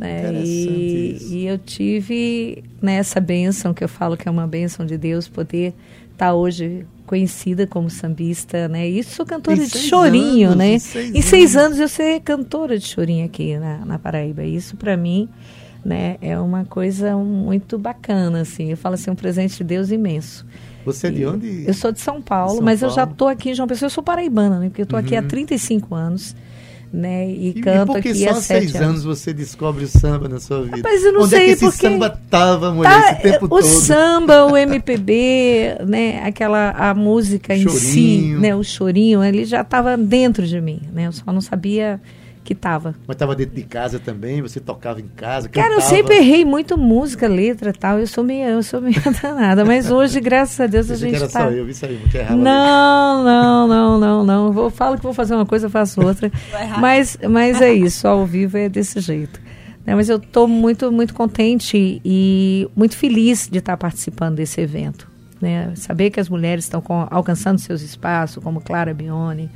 Né? 0.00 0.32
E, 0.42 1.18
e, 1.30 1.46
eu 1.46 1.58
tive 1.58 2.64
nessa 2.80 3.20
bênção, 3.20 3.74
que 3.74 3.84
eu 3.84 3.88
falo 3.88 4.16
que 4.16 4.26
é 4.26 4.30
uma 4.30 4.46
bênção 4.46 4.86
de 4.86 4.96
Deus, 4.96 5.28
poder 5.28 5.74
estar 6.12 6.28
tá 6.28 6.34
hoje 6.34 6.86
conhecida 7.04 7.66
como 7.66 7.90
sambista, 7.90 8.66
né? 8.66 8.88
E 8.88 9.02
sou 9.04 9.26
cantora 9.26 9.58
de 9.58 9.76
chorinho, 9.76 10.48
anos, 10.48 10.58
né? 10.58 10.72
Em 10.72 10.78
seis, 10.78 11.14
em 11.14 11.20
seis 11.20 11.54
anos. 11.54 11.66
anos 11.66 11.80
eu 11.80 11.88
ser 11.88 12.20
cantora 12.20 12.78
de 12.78 12.86
chorinho 12.86 13.26
aqui 13.26 13.58
na, 13.58 13.84
na 13.84 13.98
Paraíba. 13.98 14.42
Isso 14.42 14.74
para 14.74 14.96
mim, 14.96 15.28
né, 15.84 16.16
é 16.22 16.38
uma 16.38 16.64
coisa 16.64 17.14
muito 17.14 17.78
bacana, 17.78 18.40
assim. 18.40 18.70
Eu 18.70 18.76
falo 18.78 18.94
assim, 18.94 19.10
um 19.10 19.14
presente 19.14 19.58
de 19.58 19.64
Deus 19.64 19.90
imenso. 19.90 20.46
Você 20.86 21.08
é 21.08 21.10
de 21.10 21.26
onde? 21.26 21.66
Eu 21.66 21.74
sou 21.74 21.92
de 21.92 22.00
São 22.00 22.22
Paulo, 22.22 22.54
São 22.54 22.64
mas 22.64 22.80
Paulo. 22.80 22.92
eu 22.92 22.96
já 22.96 23.04
estou 23.04 23.28
aqui 23.28 23.50
em 23.50 23.54
João 23.54 23.68
Pessoa. 23.68 23.88
Eu 23.88 23.90
sou 23.90 24.02
paraibana, 24.02 24.58
né? 24.58 24.70
Porque 24.70 24.80
eu 24.80 24.84
estou 24.84 24.98
uhum. 24.98 25.04
aqui 25.04 25.14
há 25.14 25.22
35 25.22 25.88
uhum. 25.90 26.00
anos 26.00 26.34
né? 26.92 27.28
E, 27.28 27.50
e 27.50 27.54
canto 27.54 27.96
e 27.96 27.98
aqui 27.98 28.28
há 28.28 28.34
seis 28.34 28.74
anos. 28.74 28.88
anos 28.88 29.04
você 29.04 29.32
descobre 29.32 29.84
o 29.84 29.88
samba 29.88 30.28
na 30.28 30.40
sua 30.40 30.62
vida? 30.62 30.80
Mas 30.82 31.04
eu 31.04 31.12
não 31.12 31.20
Onde 31.22 31.30
sei 31.30 31.38
é 31.40 31.44
que 31.44 31.50
esse 31.52 31.64
porque 31.64 31.88
samba 31.88 32.20
tava, 32.28 32.72
mulher, 32.72 32.90
tá, 32.90 33.12
esse 33.12 33.22
tempo 33.22 33.46
o 33.46 33.48
todo? 33.48 33.60
O 33.60 33.62
samba, 33.62 34.46
o 34.46 34.56
MPB, 34.56 35.78
né? 35.86 36.22
Aquela 36.24 36.70
a 36.70 36.94
música 36.94 37.56
chorinho. 37.56 37.70
em 37.70 37.78
si, 37.78 38.36
né? 38.40 38.56
O 38.56 38.64
chorinho, 38.64 39.22
ele 39.22 39.44
já 39.44 39.60
estava 39.60 39.96
dentro 39.96 40.46
de 40.46 40.60
mim, 40.60 40.80
né? 40.92 41.06
Eu 41.06 41.12
só 41.12 41.32
não 41.32 41.40
sabia 41.40 42.00
que 42.42 42.54
tava. 42.54 42.94
Mas 43.06 43.14
estava 43.14 43.34
dentro 43.36 43.54
de 43.54 43.62
casa 43.62 43.98
também, 43.98 44.40
você 44.42 44.58
tocava 44.58 45.00
em 45.00 45.06
casa, 45.08 45.48
Cara, 45.48 45.68
eu 45.68 45.76
cantava. 45.76 45.94
sempre 45.94 46.16
errei 46.16 46.44
muito 46.44 46.76
música, 46.78 47.28
letra 47.28 47.70
e 47.70 47.72
tal. 47.72 47.98
Eu 47.98 48.06
sou 48.06 48.24
meio, 48.24 48.48
eu 48.48 48.62
sou 48.62 48.80
meio 48.80 48.96
danada. 49.22 49.64
Mas 49.64 49.90
hoje, 49.90 50.20
graças 50.20 50.58
a 50.58 50.66
Deus, 50.66 50.90
a 50.90 50.94
que 50.94 51.00
gente 51.00 51.16
era 51.16 51.28
tá. 51.28 51.42
só 51.42 51.50
eu, 51.50 51.68
isso 51.68 51.84
aí, 51.84 52.00
que 52.10 52.16
errava. 52.16 52.36
Não, 52.36 53.24
não, 53.24 53.68
não, 53.68 53.98
não, 53.98 54.24
não. 54.24 54.52
Vou, 54.52 54.70
falo 54.70 54.96
que 54.96 55.02
vou 55.02 55.12
fazer 55.14 55.34
uma 55.34 55.46
coisa, 55.46 55.68
faço 55.68 56.00
outra. 56.02 56.30
mas, 56.80 57.18
mas 57.28 57.60
é 57.60 57.72
isso, 57.72 58.08
ao 58.08 58.24
vivo 58.26 58.56
é 58.56 58.68
desse 58.68 59.00
jeito. 59.00 59.40
Né, 59.86 59.94
mas 59.94 60.08
eu 60.08 60.16
estou 60.18 60.46
muito, 60.48 60.90
muito 60.92 61.14
contente 61.14 62.00
e 62.04 62.68
muito 62.76 62.96
feliz 62.96 63.48
de 63.50 63.58
estar 63.58 63.76
participando 63.76 64.36
desse 64.36 64.60
evento. 64.60 65.08
Né? 65.40 65.72
Saber 65.74 66.10
que 66.10 66.20
as 66.20 66.28
mulheres 66.28 66.64
estão 66.64 66.82
com- 66.82 67.06
alcançando 67.10 67.58
seus 67.58 67.80
espaços, 67.80 68.42
como 68.42 68.60
Clara 68.60 68.92
Bione, 68.92 69.50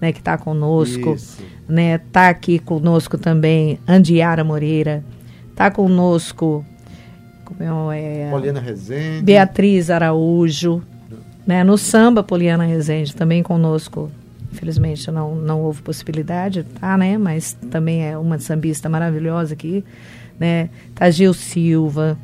né, 0.00 0.12
que 0.12 0.18
está 0.18 0.38
conosco. 0.38 1.14
Isso. 1.14 1.42
Né? 1.68 1.98
Tá 1.98 2.28
aqui 2.28 2.58
conosco 2.58 3.18
também 3.18 3.78
Andiara 3.86 4.42
Moreira. 4.42 5.04
Tá 5.54 5.70
conosco 5.70 6.64
como 7.44 7.92
é, 7.92 8.30
Poliana 8.30 8.60
Rezende. 8.60 9.22
Beatriz 9.22 9.90
Araújo, 9.90 10.82
né? 11.46 11.64
No 11.64 11.76
samba, 11.76 12.22
Poliana 12.22 12.64
Rezende, 12.64 13.14
também 13.14 13.42
conosco. 13.42 14.10
Infelizmente 14.52 15.10
não, 15.10 15.34
não 15.36 15.62
houve 15.62 15.82
possibilidade, 15.82 16.64
tá, 16.80 16.96
né? 16.96 17.16
Mas 17.18 17.56
também 17.70 18.04
é 18.04 18.16
uma 18.18 18.38
sambista 18.38 18.88
maravilhosa 18.88 19.54
aqui, 19.54 19.84
né? 20.38 20.70
Tá 20.94 21.10
Gil 21.10 21.32
Silva, 21.34 22.18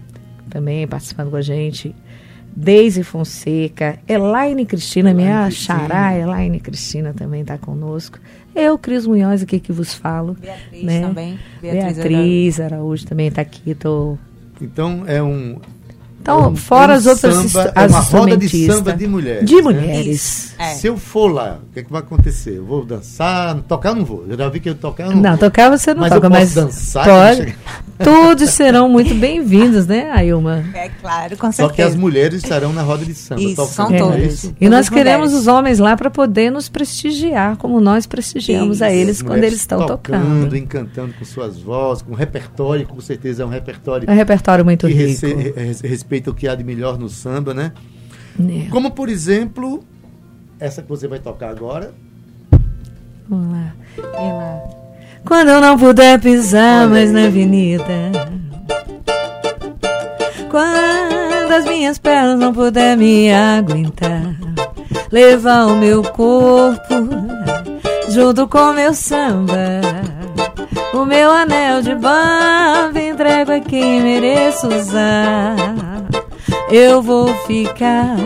também 0.50 0.87
participando 0.87 1.30
com 1.30 1.37
a 1.37 1.42
gente. 1.42 1.95
Deise 2.56 3.02
Fonseca, 3.02 3.98
Elaine 4.08 4.64
Cristina, 4.64 5.10
Elaine 5.10 5.28
minha 5.28 5.46
Cristina. 5.46 5.78
xará, 5.78 6.18
Elaine 6.18 6.58
Cristina 6.58 7.12
também 7.12 7.42
está 7.42 7.58
conosco. 7.58 8.18
Eu, 8.54 8.78
Cris 8.78 9.06
Munhoz, 9.06 9.42
aqui 9.42 9.60
que 9.60 9.70
vos 9.70 9.92
falo. 9.92 10.34
Beatriz 10.40 10.82
né? 10.82 11.00
também. 11.02 11.38
Beatriz, 11.60 12.58
Araújo 12.58 13.06
também 13.06 13.26
está 13.26 13.42
aqui, 13.42 13.75
tô 13.75 14.16
Então 14.58 15.04
é 15.06 15.22
um. 15.22 15.60
Então, 16.26 16.45
é 16.45 16.49
um- 16.49 16.56
fora 16.56 16.92
é 16.92 16.97
um 16.97 16.99
as 16.99 17.06
outras 17.06 17.35
samba, 17.52 17.73
É 17.75 17.85
as 17.85 17.90
uma 17.92 18.00
roda 18.00 18.37
de 18.37 18.66
samba 18.66 18.92
de 18.92 19.06
mulheres. 19.06 19.45
De 19.49 19.54
né? 19.56 19.62
mulheres. 19.62 20.54
É. 20.59 20.75
Se 20.75 20.87
eu 20.88 20.97
for 20.97 21.28
lá, 21.28 21.59
o 21.68 21.73
que, 21.73 21.80
é 21.80 21.83
que 21.85 21.92
vai 21.92 22.00
acontecer? 22.00 22.56
Eu 22.56 22.64
vou 22.64 22.85
dançar, 22.85 23.54
tocar 23.68 23.95
não 23.95 24.04
vou. 24.04 24.25
Eu 24.28 24.37
já 24.37 24.49
vi 24.49 24.59
que 24.61 24.68
eu 24.68 24.75
tocar 24.75 25.09
não, 25.11 25.21
Não, 25.23 25.30
vou. 25.30 25.38
tocar 25.38 25.71
você 25.71 25.95
não 25.95 26.00
Mas 26.00 26.12
toca, 26.12 26.26
eu 26.26 26.30
posso 26.30 26.42
mas 26.42 26.54
dançar, 26.54 27.04
pode. 27.04 27.56
Todos 28.02 28.50
serão 28.50 28.90
muito 28.90 29.14
bem-vindos, 29.14 29.87
né, 29.87 30.11
Ailma? 30.11 30.62
É 30.75 30.90
claro, 31.00 31.35
com 31.38 31.50
Só 31.50 31.62
que 31.68 31.76
certeza. 31.76 31.88
as 31.88 31.95
mulheres 31.97 32.42
estarão 32.42 32.71
na 32.73 32.83
roda 32.83 33.04
de 33.06 33.14
samba. 33.14 33.40
Isso, 33.40 33.54
tocando, 33.56 33.73
são 33.75 33.95
é 33.95 33.99
todas. 33.99 34.35
isso? 34.35 34.54
E 34.61 34.68
nós 34.68 34.90
queremos 34.90 35.28
mulheres. 35.30 35.40
os 35.40 35.47
homens 35.47 35.78
lá 35.78 35.97
para 35.97 36.11
poder 36.11 36.50
nos 36.50 36.68
prestigiar, 36.68 37.56
como 37.56 37.80
nós 37.80 38.04
prestigiamos 38.06 38.83
a 38.83 38.90
Isso. 38.90 38.99
eles 39.00 39.16
As 39.16 39.23
quando 39.23 39.45
eles 39.45 39.61
estão 39.61 39.87
tocando, 39.87 40.23
tocando. 40.25 40.56
encantando 40.56 41.14
com 41.18 41.25
suas 41.25 41.59
vozes, 41.59 42.02
com 42.02 42.14
repertório, 42.14 42.87
com 42.87 43.00
certeza 43.00 43.42
é 43.42 43.47
um 43.47 43.49
repertório 43.49 44.09
É 44.11 44.12
um 44.12 44.16
repertório 44.16 44.64
muito 44.64 44.87
que 44.87 44.92
rico. 44.92 45.26
rece- 45.26 45.35
re- 45.35 45.52
respeita 46.16 46.30
o 46.30 46.35
que 46.35 46.49
há 46.49 46.54
de 46.54 46.64
melhor 46.64 46.99
no 46.99 47.08
samba, 47.08 47.52
né? 47.52 47.73
né? 48.38 48.68
Como, 48.70 48.90
por 48.90 49.08
exemplo, 49.08 49.85
essa 50.58 50.82
que 50.82 50.88
você 50.88 51.06
vai 51.06 51.18
tocar 51.18 51.50
agora. 51.50 51.92
Vamos 53.28 53.52
lá. 53.52 53.73
Lá. 53.99 54.61
Quando 55.25 55.49
eu 55.49 55.61
não 55.61 55.78
puder 55.78 56.20
pisar 56.20 56.88
mais 56.88 57.12
na 57.12 57.26
avenida. 57.26 58.12
Quando 60.50 61.52
as 61.52 61.64
minhas 61.64 61.99
pernas 61.99 62.38
não 62.38 62.52
puder 62.52 62.96
me 62.96 63.32
aguentar. 63.32 64.37
Levar 65.11 65.66
o 65.66 65.76
meu 65.76 66.02
corpo 66.02 66.94
junto 68.08 68.46
com 68.49 68.73
meu 68.73 68.94
samba. 68.94 69.80
O 70.94 71.04
meu 71.04 71.30
anel 71.30 71.82
de 71.82 71.94
bamba 71.94 72.99
entrego 73.00 73.52
a 73.52 73.61
quem 73.61 74.00
mereço 74.00 74.68
usar. 74.68 75.85
Eu 76.70 77.00
vou 77.00 77.32
ficar 77.46 78.16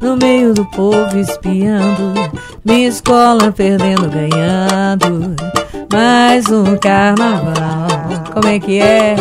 no 0.00 0.16
meio 0.16 0.52
do 0.52 0.64
povo 0.66 1.16
espiando, 1.16 2.12
minha 2.64 2.88
escola 2.88 3.52
perdendo, 3.52 4.08
ganhando. 4.08 5.36
Mais 5.92 6.50
um 6.50 6.76
carnaval, 6.76 7.86
como 8.32 8.48
é 8.48 8.58
que 8.58 8.80
é? 8.80 9.16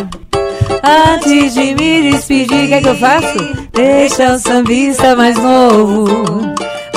Antes 0.83 1.53
de 1.53 1.75
me 1.75 2.11
despedir, 2.11 2.65
o 2.65 2.67
que 2.67 2.73
é 2.73 2.81
que 2.81 2.89
eu 2.89 2.95
faço? 2.95 3.67
Deixa 3.73 4.33
o 4.33 4.39
sambista 4.39 5.15
mais 5.15 5.35
novo, 5.37 6.05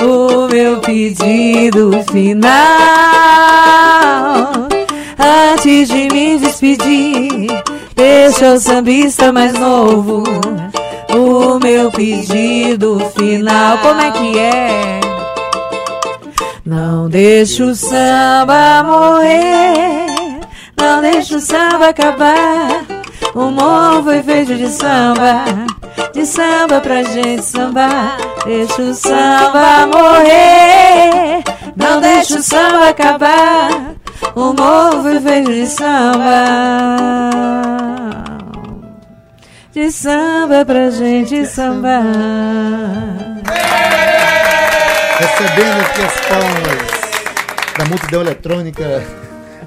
o 0.02 0.48
meu 0.48 0.80
pedido 0.80 1.90
final. 2.10 2.48
Antes 5.52 5.88
de 5.88 6.08
me 6.08 6.38
despedir, 6.38 7.48
deixa 7.94 8.54
o 8.54 8.58
sambista 8.58 9.32
mais 9.32 9.52
novo, 9.54 10.24
o 11.14 11.58
meu 11.58 11.90
pedido 11.90 12.98
final. 13.16 13.78
Como 13.78 14.00
é 14.00 14.10
que 14.10 14.38
é? 14.38 15.00
Não 16.64 17.08
deixa 17.08 17.64
o 17.64 17.74
samba 17.74 18.82
morrer, 18.84 20.40
não 20.78 21.00
deixa 21.00 21.36
o 21.36 21.40
samba 21.40 21.88
acabar. 21.88 22.84
O 23.34 23.50
morro 23.50 24.02
foi 24.04 24.22
feito 24.22 24.54
de 24.54 24.68
samba, 24.68 25.44
de 26.12 26.26
samba 26.26 26.80
pra 26.80 27.02
gente 27.02 27.42
sambar. 27.42 28.18
Deixa 28.44 28.82
o 28.82 28.94
samba 28.94 29.86
morrer, 29.86 31.42
não 31.74 32.00
deixa 32.00 32.38
o 32.38 32.42
samba 32.42 32.90
acabar. 32.90 33.94
O 34.34 34.52
morro 34.52 35.02
foi 35.02 35.20
feito 35.20 35.50
de 35.50 35.66
samba, 35.66 36.28
de 39.72 39.90
samba 39.90 40.64
pra 40.64 40.90
gente 40.90 41.44
sambar. 41.46 43.42
Recebendo 45.18 45.80
aqui 45.80 46.00
as 46.00 46.20
palmas 46.26 47.78
da 47.78 47.84
multidão 47.84 48.20
eletrônica 48.22 48.82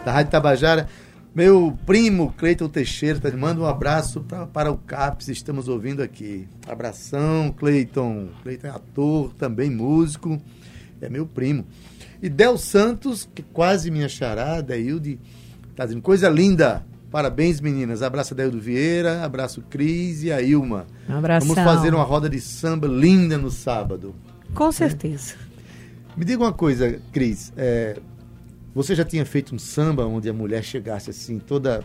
da 0.03 0.11
Rádio 0.11 0.31
Tabajara. 0.31 0.87
Meu 1.33 1.77
primo 1.85 2.33
Cleiton 2.37 2.67
Teixeira 2.67 3.19
tá, 3.19 3.31
manda 3.37 3.61
um 3.61 3.65
abraço 3.65 4.21
pra, 4.21 4.45
para 4.45 4.71
o 4.71 4.77
CAPS, 4.77 5.29
estamos 5.29 5.67
ouvindo 5.67 6.01
aqui. 6.01 6.47
Abração, 6.67 7.53
Cleiton. 7.57 8.29
Cleiton 8.43 8.67
é 8.67 8.71
ator, 8.71 9.33
também 9.35 9.69
músico, 9.69 10.41
é 10.99 11.07
meu 11.07 11.25
primo. 11.25 11.65
E 12.21 12.27
Del 12.27 12.57
Santos, 12.57 13.29
que 13.33 13.41
quase 13.41 13.89
minha 13.89 14.09
charada, 14.09 14.77
Hilde, 14.77 15.19
tá 15.75 15.85
dizendo, 15.85 16.01
coisa 16.01 16.27
linda. 16.27 16.85
Parabéns, 17.11 17.59
meninas. 17.59 18.01
Abraço 18.01 18.33
a 18.33 18.37
Deildo 18.37 18.59
Vieira, 18.59 19.23
abraço 19.23 19.61
Cris 19.69 20.23
e 20.23 20.31
a 20.31 20.41
Ilma. 20.41 20.87
Um 21.09 21.17
abração. 21.17 21.53
Vamos 21.53 21.71
fazer 21.73 21.93
uma 21.93 22.03
roda 22.03 22.29
de 22.29 22.39
samba 22.39 22.87
linda 22.87 23.37
no 23.37 23.51
sábado. 23.51 24.15
Com 24.55 24.71
certeza. 24.71 25.35
Me 26.15 26.23
diga 26.23 26.41
uma 26.43 26.53
coisa, 26.53 26.99
Cris. 27.11 27.51
é, 27.57 27.97
você 28.73 28.95
já 28.95 29.03
tinha 29.03 29.25
feito 29.25 29.53
um 29.53 29.59
samba 29.59 30.05
onde 30.05 30.29
a 30.29 30.33
mulher 30.33 30.63
chegasse 30.63 31.09
assim, 31.09 31.37
toda. 31.37 31.83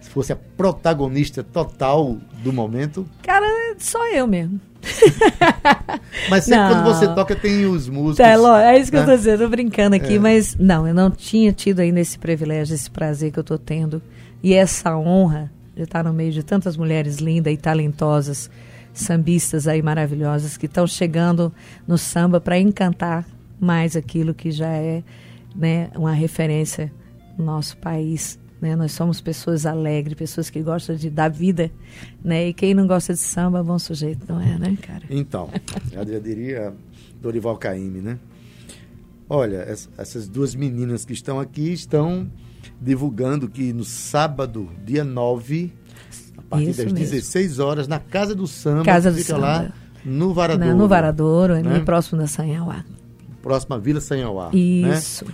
fosse 0.00 0.32
a 0.32 0.36
protagonista 0.36 1.44
total 1.44 2.18
do 2.42 2.52
momento? 2.52 3.06
Cara, 3.22 3.46
só 3.78 4.04
eu 4.12 4.26
mesmo. 4.26 4.60
Mas 6.28 6.44
sempre 6.44 6.58
Não. 6.60 6.68
quando 6.82 6.84
você 6.84 7.06
toca 7.14 7.34
tem 7.36 7.64
os 7.66 7.88
músicos. 7.88 8.20
É, 8.20 8.34
é 8.74 8.78
isso 8.78 8.90
que 8.90 8.96
eu 8.96 9.00
né? 9.00 9.06
tô 9.06 9.16
dizendo, 9.16 9.38
tô 9.44 9.48
brincando 9.48 9.94
aqui, 9.96 10.16
É. 10.16 10.18
mas 10.18 10.56
não, 10.56 10.86
eu 10.86 10.92
não 10.94 11.10
tinha 11.10 11.52
tido 11.52 11.80
ainda 11.80 12.00
esse 12.00 12.18
privilégio, 12.18 12.74
esse 12.74 12.90
prazer 12.90 13.32
que 13.32 13.38
eu 13.38 13.44
tô 13.44 13.56
tendo 13.56 14.02
e 14.44 14.52
essa 14.54 14.96
honra 14.96 15.50
de 15.74 15.82
estar 15.82 16.04
no 16.04 16.12
meio 16.12 16.30
de 16.30 16.42
tantas 16.42 16.76
mulheres 16.76 17.16
lindas 17.16 17.52
e 17.52 17.56
talentosas, 17.56 18.50
sambistas 18.92 19.66
aí 19.66 19.80
maravilhosas 19.82 20.56
que 20.56 20.66
estão 20.66 20.86
chegando 20.86 21.52
no 21.86 21.96
samba 21.98 22.40
para 22.40 22.58
encantar 22.58 23.26
mais 23.58 23.96
aquilo 23.96 24.34
que 24.34 24.50
já 24.50 24.68
é, 24.68 25.02
né, 25.56 25.90
uma 25.96 26.12
referência 26.12 26.92
no 27.38 27.44
nosso 27.44 27.76
país. 27.78 28.38
Né? 28.60 28.76
Nós 28.76 28.92
somos 28.92 29.20
pessoas 29.20 29.66
alegres, 29.66 30.14
pessoas 30.16 30.48
que 30.50 30.62
gostam 30.62 30.94
de 30.94 31.10
dar 31.10 31.28
vida, 31.28 31.70
né? 32.22 32.48
E 32.48 32.54
quem 32.54 32.72
não 32.74 32.86
gosta 32.86 33.12
de 33.12 33.18
samba, 33.18 33.62
bom 33.62 33.78
sujeito, 33.78 34.24
não 34.28 34.40
é, 34.40 34.58
né, 34.58 34.76
cara? 34.80 35.02
Então, 35.10 35.50
eu 35.92 36.20
diria 36.20 36.72
Dorival 37.20 37.56
Caymmi, 37.56 38.00
né? 38.00 38.18
Olha, 39.28 39.66
es- 39.70 39.88
essas 39.98 40.28
duas 40.28 40.54
meninas 40.54 41.04
que 41.04 41.12
estão 41.12 41.40
aqui 41.40 41.72
estão 41.72 42.30
divulgando 42.80 43.48
que 43.48 43.72
no 43.72 43.84
sábado, 43.84 44.68
dia 44.84 45.04
9, 45.04 45.72
a 46.38 46.42
partir 46.42 46.70
Isso 46.70 46.84
das 46.84 46.92
mesmo. 46.92 46.98
16 47.10 47.58
horas, 47.58 47.88
na 47.88 47.98
Casa 47.98 48.34
do 48.34 48.46
Samba, 48.46 48.84
Casa 48.84 49.10
do 49.10 49.16
fica 49.16 49.34
Samba. 49.34 49.40
lá 49.46 49.72
no 50.04 50.34
Varadouro. 50.34 50.68
Na- 50.72 50.74
no 50.76 50.88
Varadouro, 50.88 51.54
né? 51.60 51.80
próximo 51.80 52.20
da 52.20 52.26
Sanhauá. 52.26 52.84
próxima 53.42 53.78
Vila 53.78 54.00
Sanhauá. 54.00 54.50
né? 54.52 54.58
Isso. 54.58 55.24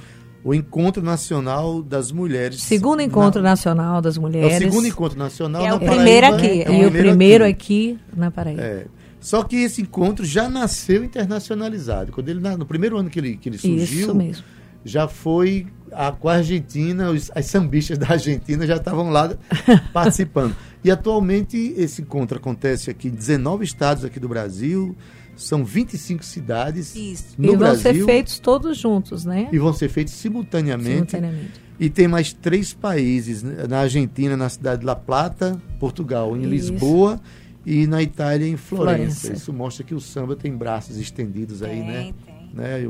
O 0.42 0.54
Encontro 0.54 1.02
Nacional 1.02 1.82
das 1.82 2.10
Mulheres. 2.10 2.62
Segundo 2.62 3.00
Encontro 3.02 3.42
Na- 3.42 3.50
Nacional 3.50 4.00
das 4.00 4.16
É 4.16 4.20
Mulheres. 4.20 4.56
o 4.56 4.58
segundo 4.70 4.86
encontro 4.86 5.18
nacional 5.18 5.62
É 5.66 5.74
o 5.74 5.78
Paraíba, 5.78 5.94
primeiro 5.96 6.26
aqui. 6.34 6.46
é 6.62 6.82
E 6.82 6.86
o 6.86 6.90
primeiro 6.90 7.44
aqui 7.44 7.98
na 8.16 8.30
Paraíba. 8.30 8.62
É. 8.62 8.86
Só 9.20 9.42
que 9.42 9.56
esse 9.56 9.82
encontro 9.82 10.24
já 10.24 10.48
nasceu 10.48 11.04
internacionalizado. 11.04 12.10
Quando 12.10 12.30
ele 12.30 12.40
no 12.56 12.64
primeiro 12.64 12.96
ano 12.96 13.10
que 13.10 13.18
ele, 13.18 13.36
que 13.36 13.50
ele 13.50 13.58
surgiu, 13.58 14.00
Isso 14.00 14.14
mesmo. 14.14 14.42
Já 14.84 15.06
foi 15.08 15.66
a, 15.92 16.12
com 16.12 16.28
a 16.28 16.34
Argentina, 16.34 17.10
os, 17.10 17.30
as 17.34 17.46
sambistas 17.46 17.98
da 17.98 18.10
Argentina 18.10 18.66
já 18.66 18.76
estavam 18.76 19.10
lá 19.10 19.36
participando. 19.92 20.54
E 20.82 20.90
atualmente 20.90 21.56
esse 21.76 22.02
encontro 22.02 22.38
acontece 22.38 22.90
aqui 22.90 23.08
em 23.08 23.12
19 23.12 23.64
estados 23.64 24.04
aqui 24.04 24.18
do 24.18 24.28
Brasil, 24.28 24.96
são 25.36 25.64
25 25.64 26.24
cidades 26.24 26.94
Isso. 26.94 27.34
no 27.38 27.44
e 27.44 27.48
vão 27.48 27.58
Brasil. 27.58 27.82
ser 27.82 28.04
feitos 28.04 28.38
todos 28.38 28.76
juntos, 28.78 29.24
né? 29.24 29.48
E 29.52 29.58
vão 29.58 29.72
ser 29.72 29.88
feitos 29.88 30.14
simultaneamente. 30.14 31.10
Simultaneamente. 31.12 31.60
E 31.78 31.88
tem 31.88 32.06
mais 32.06 32.32
três 32.32 32.74
países, 32.74 33.42
né? 33.42 33.66
na 33.66 33.80
Argentina, 33.80 34.36
na 34.36 34.50
cidade 34.50 34.80
de 34.80 34.86
La 34.86 34.94
Plata, 34.94 35.60
Portugal, 35.78 36.36
em 36.36 36.40
Isso. 36.42 36.50
Lisboa 36.50 37.18
e 37.64 37.86
na 37.86 38.02
Itália, 38.02 38.46
em 38.46 38.56
Florença. 38.56 39.20
Florença. 39.20 39.32
Isso 39.32 39.52
mostra 39.52 39.82
que 39.82 39.94
o 39.94 40.00
samba 40.00 40.36
tem 40.36 40.54
braços 40.54 40.98
estendidos 40.98 41.62
aí, 41.62 41.76
Tem, 41.78 41.86
né? 41.86 42.14
tem. 42.26 42.50
Né, 42.52 42.80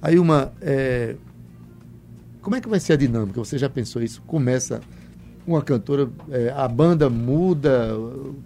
Ailma? 0.00 0.52
Ailma, 0.52 0.52
é, 0.60 1.16
como 2.40 2.56
é 2.56 2.60
que 2.60 2.68
vai 2.68 2.80
ser 2.80 2.94
a 2.94 2.96
dinâmica? 2.96 3.38
Você 3.38 3.58
já 3.58 3.68
pensou 3.68 4.02
isso? 4.02 4.22
Começa 4.22 4.80
uma 5.46 5.62
cantora, 5.62 6.10
é, 6.30 6.52
a 6.56 6.68
banda 6.68 7.08
muda, 7.10 7.90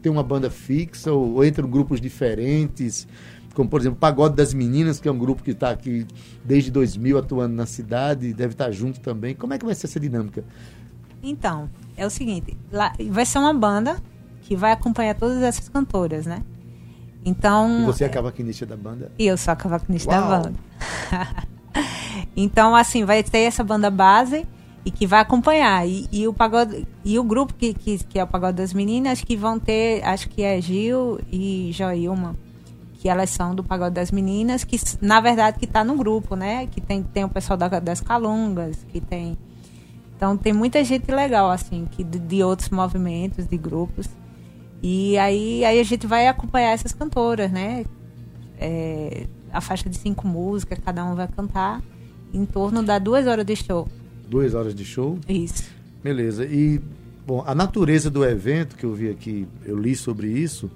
tem 0.00 0.10
uma 0.10 0.22
banda 0.22 0.50
fixa 0.50 1.12
ou, 1.12 1.34
ou 1.34 1.44
entram 1.44 1.68
grupos 1.68 2.00
diferentes? 2.00 3.06
Como, 3.54 3.68
por 3.68 3.80
exemplo, 3.80 3.98
Pagode 3.98 4.34
das 4.34 4.54
Meninas, 4.54 4.98
que 4.98 5.08
é 5.08 5.12
um 5.12 5.18
grupo 5.18 5.42
que 5.42 5.50
está 5.50 5.70
aqui 5.70 6.06
desde 6.44 6.70
2000 6.70 7.18
atuando 7.18 7.54
na 7.54 7.66
cidade, 7.66 8.32
deve 8.32 8.54
estar 8.54 8.70
junto 8.70 9.00
também. 9.00 9.34
Como 9.34 9.52
é 9.52 9.58
que 9.58 9.64
vai 9.64 9.74
ser 9.74 9.86
essa 9.86 10.00
dinâmica? 10.00 10.42
Então, 11.22 11.70
é 11.96 12.06
o 12.06 12.10
seguinte, 12.10 12.56
lá, 12.72 12.92
vai 13.10 13.26
ser 13.26 13.38
uma 13.38 13.52
banda 13.52 13.96
que 14.42 14.56
vai 14.56 14.72
acompanhar 14.72 15.14
todas 15.14 15.42
essas 15.42 15.68
cantoras, 15.68 16.26
né? 16.26 16.42
Então. 17.24 17.82
E 17.82 17.86
você 17.86 18.04
é 18.04 18.06
a 18.08 18.10
cavaquinista 18.10 18.66
da 18.66 18.76
banda? 18.76 19.12
E 19.18 19.26
eu 19.26 19.36
sou 19.36 19.52
a 19.52 19.56
cavaquinista 19.56 20.10
da 20.10 20.20
Uau. 20.20 20.42
banda. 20.42 20.54
então, 22.36 22.74
assim, 22.74 23.04
vai 23.04 23.22
ter 23.22 23.40
essa 23.40 23.62
banda 23.64 23.90
base 23.90 24.46
e 24.84 24.90
que 24.90 25.06
vai 25.06 25.20
acompanhar. 25.20 25.86
E, 25.86 26.08
e 26.12 26.26
o 26.26 26.32
pagode, 26.32 26.86
e 27.04 27.18
o 27.18 27.24
grupo 27.24 27.54
que, 27.54 27.72
que, 27.74 27.98
que 28.04 28.18
é 28.18 28.24
o 28.24 28.26
Pagode 28.26 28.56
das 28.58 28.72
Meninas, 28.72 29.20
que 29.22 29.36
vão 29.36 29.58
ter, 29.58 30.02
acho 30.04 30.28
que 30.28 30.42
é 30.42 30.60
Gil 30.60 31.20
e 31.30 31.70
Joilma, 31.72 32.36
que 32.94 33.08
elas 33.08 33.30
são 33.30 33.54
do 33.54 33.62
Pagode 33.64 33.94
das 33.94 34.10
Meninas, 34.10 34.64
que 34.64 34.76
na 35.00 35.20
verdade 35.20 35.58
que 35.58 35.66
tá 35.66 35.84
no 35.84 35.96
grupo, 35.96 36.34
né? 36.36 36.66
Que 36.66 36.80
tem, 36.80 37.02
tem 37.02 37.24
o 37.24 37.28
pessoal 37.28 37.56
da- 37.56 37.80
das 37.80 38.00
Calungas, 38.00 38.84
que 38.92 39.00
tem. 39.00 39.36
Então 40.16 40.36
tem 40.36 40.52
muita 40.52 40.82
gente 40.84 41.10
legal, 41.10 41.50
assim, 41.50 41.86
que 41.90 42.04
de, 42.04 42.18
de 42.18 42.42
outros 42.42 42.68
movimentos, 42.70 43.46
de 43.46 43.56
grupos. 43.56 44.08
E 44.82 45.16
aí, 45.18 45.64
aí 45.64 45.78
a 45.78 45.84
gente 45.84 46.06
vai 46.06 46.26
acompanhar 46.26 46.70
essas 46.72 46.92
cantoras, 46.92 47.50
né? 47.50 47.84
É, 48.58 49.26
a 49.52 49.60
faixa 49.60 49.88
de 49.88 49.96
cinco 49.96 50.26
músicas, 50.26 50.78
cada 50.84 51.04
um 51.04 51.14
vai 51.14 51.28
cantar 51.28 51.82
em 52.32 52.44
torno 52.44 52.82
da 52.82 52.98
duas 52.98 53.26
horas 53.26 53.44
de 53.44 53.56
show. 53.56 53.88
Duas 54.28 54.54
horas 54.54 54.74
de 54.74 54.84
show. 54.84 55.18
Isso. 55.28 55.64
Beleza. 56.02 56.44
E, 56.44 56.80
bom, 57.26 57.44
a 57.46 57.54
natureza 57.54 58.10
do 58.10 58.24
evento, 58.24 58.76
que 58.76 58.84
eu 58.84 58.94
vi 58.94 59.10
aqui, 59.10 59.46
eu 59.64 59.78
li 59.78 59.94
sobre 59.94 60.28
isso, 60.28 60.70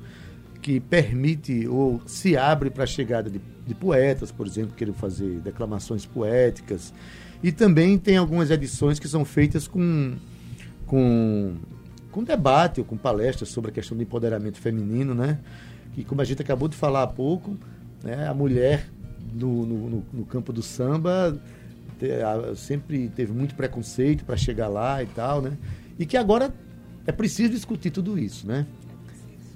que 0.60 0.78
permite 0.80 1.66
ou 1.66 2.00
se 2.06 2.36
abre 2.36 2.70
para 2.70 2.84
a 2.84 2.86
chegada 2.86 3.30
de, 3.30 3.40
de 3.66 3.74
poetas, 3.74 4.30
por 4.30 4.46
exemplo, 4.46 4.70
que 4.70 4.78
querem 4.78 4.94
fazer 4.94 5.40
declamações 5.40 6.04
poéticas. 6.04 6.92
E 7.42 7.52
também 7.52 7.98
tem 7.98 8.16
algumas 8.16 8.50
edições 8.50 8.98
que 8.98 9.08
são 9.08 9.24
feitas 9.24 9.68
com, 9.68 10.16
com, 10.86 11.54
com 12.10 12.24
debate 12.24 12.80
ou 12.80 12.86
com 12.86 12.96
palestras 12.96 13.48
sobre 13.48 13.70
a 13.70 13.74
questão 13.74 13.96
do 13.96 14.02
empoderamento 14.02 14.58
feminino, 14.58 15.14
né? 15.14 15.38
E 15.96 16.04
como 16.04 16.20
a 16.20 16.24
gente 16.24 16.42
acabou 16.42 16.68
de 16.68 16.76
falar 16.76 17.02
há 17.02 17.06
pouco, 17.06 17.56
né, 18.02 18.26
a 18.28 18.34
mulher 18.34 18.88
no, 19.32 19.66
no, 19.66 20.04
no- 20.12 20.24
campo 20.26 20.52
do 20.52 20.62
samba 20.62 21.36
te- 21.98 22.12
a- 22.22 22.54
sempre 22.54 23.08
teve 23.08 23.32
muito 23.32 23.54
preconceito 23.54 24.24
para 24.24 24.36
chegar 24.36 24.68
lá 24.68 25.02
e 25.02 25.06
tal, 25.06 25.42
né? 25.42 25.52
E 25.98 26.04
que 26.06 26.16
agora 26.16 26.54
é 27.06 27.12
preciso 27.12 27.50
discutir 27.50 27.90
tudo 27.90 28.18
isso, 28.18 28.46
né? 28.46 28.66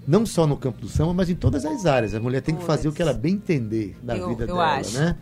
Não 0.08 0.24
só 0.26 0.46
no 0.46 0.56
campo 0.56 0.80
do 0.80 0.88
samba, 0.88 1.12
mas 1.14 1.28
em 1.30 1.34
todas 1.34 1.64
as 1.64 1.86
áreas. 1.86 2.14
A 2.14 2.20
mulher 2.20 2.40
tem 2.40 2.56
que 2.56 2.64
fazer 2.64 2.88
o 2.88 2.92
que 2.92 3.02
ela 3.02 3.12
bem 3.12 3.34
entender 3.34 3.96
da 4.02 4.16
Eu- 4.16 4.28
vida 4.30 4.42
eu 4.44 4.46
dela, 4.48 4.76
acho. 4.78 4.98
né? 4.98 5.16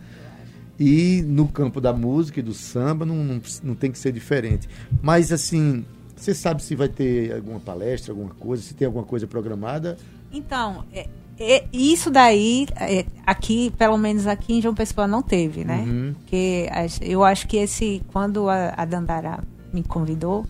E 0.79 1.21
no 1.27 1.47
campo 1.47 1.81
da 1.81 1.91
música 1.91 2.39
e 2.39 2.43
do 2.43 2.53
samba 2.53 3.05
não, 3.05 3.15
não, 3.17 3.41
não 3.63 3.75
tem 3.75 3.91
que 3.91 3.99
ser 3.99 4.13
diferente. 4.13 4.67
Mas 5.01 5.31
assim, 5.31 5.85
você 6.15 6.33
sabe 6.33 6.63
se 6.63 6.73
vai 6.73 6.87
ter 6.87 7.33
alguma 7.35 7.59
palestra, 7.59 8.13
alguma 8.13 8.29
coisa, 8.33 8.63
se 8.63 8.73
tem 8.73 8.85
alguma 8.85 9.03
coisa 9.03 9.27
programada? 9.27 9.97
Então, 10.31 10.85
é- 10.93 11.07
isso 11.71 12.09
daí, 12.11 12.67
é, 12.75 13.05
aqui, 13.25 13.71
pelo 13.77 13.97
menos 13.97 14.27
aqui 14.27 14.53
em 14.53 14.61
João 14.61 14.75
Pessoa, 14.75 15.07
não 15.07 15.21
teve, 15.21 15.63
né? 15.63 15.83
Uhum. 15.87 16.13
Porque 16.19 16.69
eu 17.01 17.23
acho 17.23 17.47
que 17.47 17.57
esse, 17.57 18.01
quando 18.11 18.49
a, 18.49 18.73
a 18.75 18.85
Dandara 18.85 19.39
me 19.73 19.83
convidou 19.83 20.45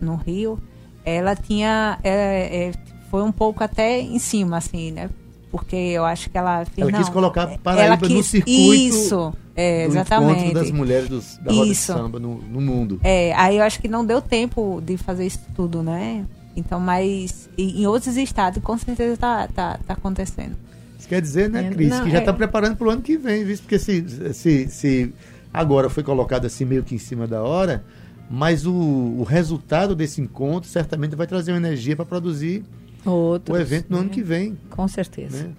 no 0.00 0.16
Rio, 0.16 0.58
ela 1.04 1.36
tinha, 1.36 1.98
é, 2.02 2.68
é, 2.68 2.72
foi 3.10 3.22
um 3.22 3.30
pouco 3.32 3.62
até 3.62 4.00
em 4.00 4.18
cima, 4.18 4.56
assim, 4.56 4.90
né? 4.90 5.08
Porque 5.50 5.76
eu 5.76 6.04
acho 6.04 6.28
que 6.28 6.36
ela 6.36 6.64
fez, 6.64 6.78
Ela 6.88 6.98
quis 6.98 7.06
não, 7.06 7.12
colocar 7.14 7.52
é, 7.52 7.58
Paraíba 7.58 7.84
ela 7.86 7.96
no 7.96 8.06
quis- 8.08 8.26
circuito 8.26 8.74
Isso, 8.74 9.32
é, 9.54 9.84
exatamente. 9.84 10.40
encontro 10.40 10.54
das 10.54 10.70
mulheres 10.72 11.08
dos- 11.08 11.38
da 11.38 11.52
roda 11.52 11.66
de 11.66 11.72
Isso. 11.72 11.92
samba 11.92 12.18
no, 12.18 12.34
no 12.38 12.60
mundo. 12.60 13.00
É, 13.02 13.32
aí 13.34 13.56
eu 13.56 13.62
acho 13.62 13.80
que 13.80 13.86
não 13.88 14.04
deu 14.04 14.20
tempo 14.20 14.82
de 14.84 14.96
fazer 14.98 15.24
isso 15.24 15.38
tudo, 15.54 15.82
né? 15.82 16.26
Então, 16.56 16.80
mas 16.80 17.48
em 17.56 17.86
outros 17.86 18.16
estados 18.16 18.62
com 18.62 18.76
certeza 18.78 19.16
tá, 19.16 19.46
tá, 19.48 19.78
tá 19.86 19.92
acontecendo. 19.92 20.56
Isso 20.98 21.06
quer 21.06 21.20
dizer, 21.20 21.50
né, 21.50 21.66
É, 21.66 21.70
Cris, 21.70 21.90
não, 21.90 22.04
que 22.04 22.10
já 22.10 22.16
é- 22.16 22.20
está 22.20 22.32
preparando 22.32 22.76
para 22.76 22.86
o 22.86 22.90
ano 22.90 23.02
que 23.02 23.18
vem, 23.18 23.44
viu? 23.44 23.56
Porque 23.58 23.78
se, 23.78 24.32
se, 24.32 24.68
se 24.68 25.12
agora 25.52 25.90
foi 25.90 26.02
colocado 26.02 26.46
assim 26.46 26.64
meio 26.64 26.82
que 26.82 26.94
em 26.94 26.98
cima 26.98 27.26
da 27.26 27.42
hora, 27.42 27.84
mas 28.30 28.66
o, 28.66 28.72
o 28.72 29.22
resultado 29.22 29.94
desse 29.94 30.20
encontro 30.20 30.68
certamente 30.68 31.14
vai 31.14 31.26
trazer 31.26 31.52
uma 31.52 31.58
energia 31.58 31.94
para 31.94 32.04
produzir 32.06 32.64
Outros, 33.04 33.56
o 33.56 33.60
evento 33.60 33.86
no 33.90 33.98
ano 33.98 34.08
né? 34.08 34.14
que 34.14 34.22
vem. 34.22 34.58
Com 34.70 34.88
certeza. 34.88 35.44
Né? 35.44 35.52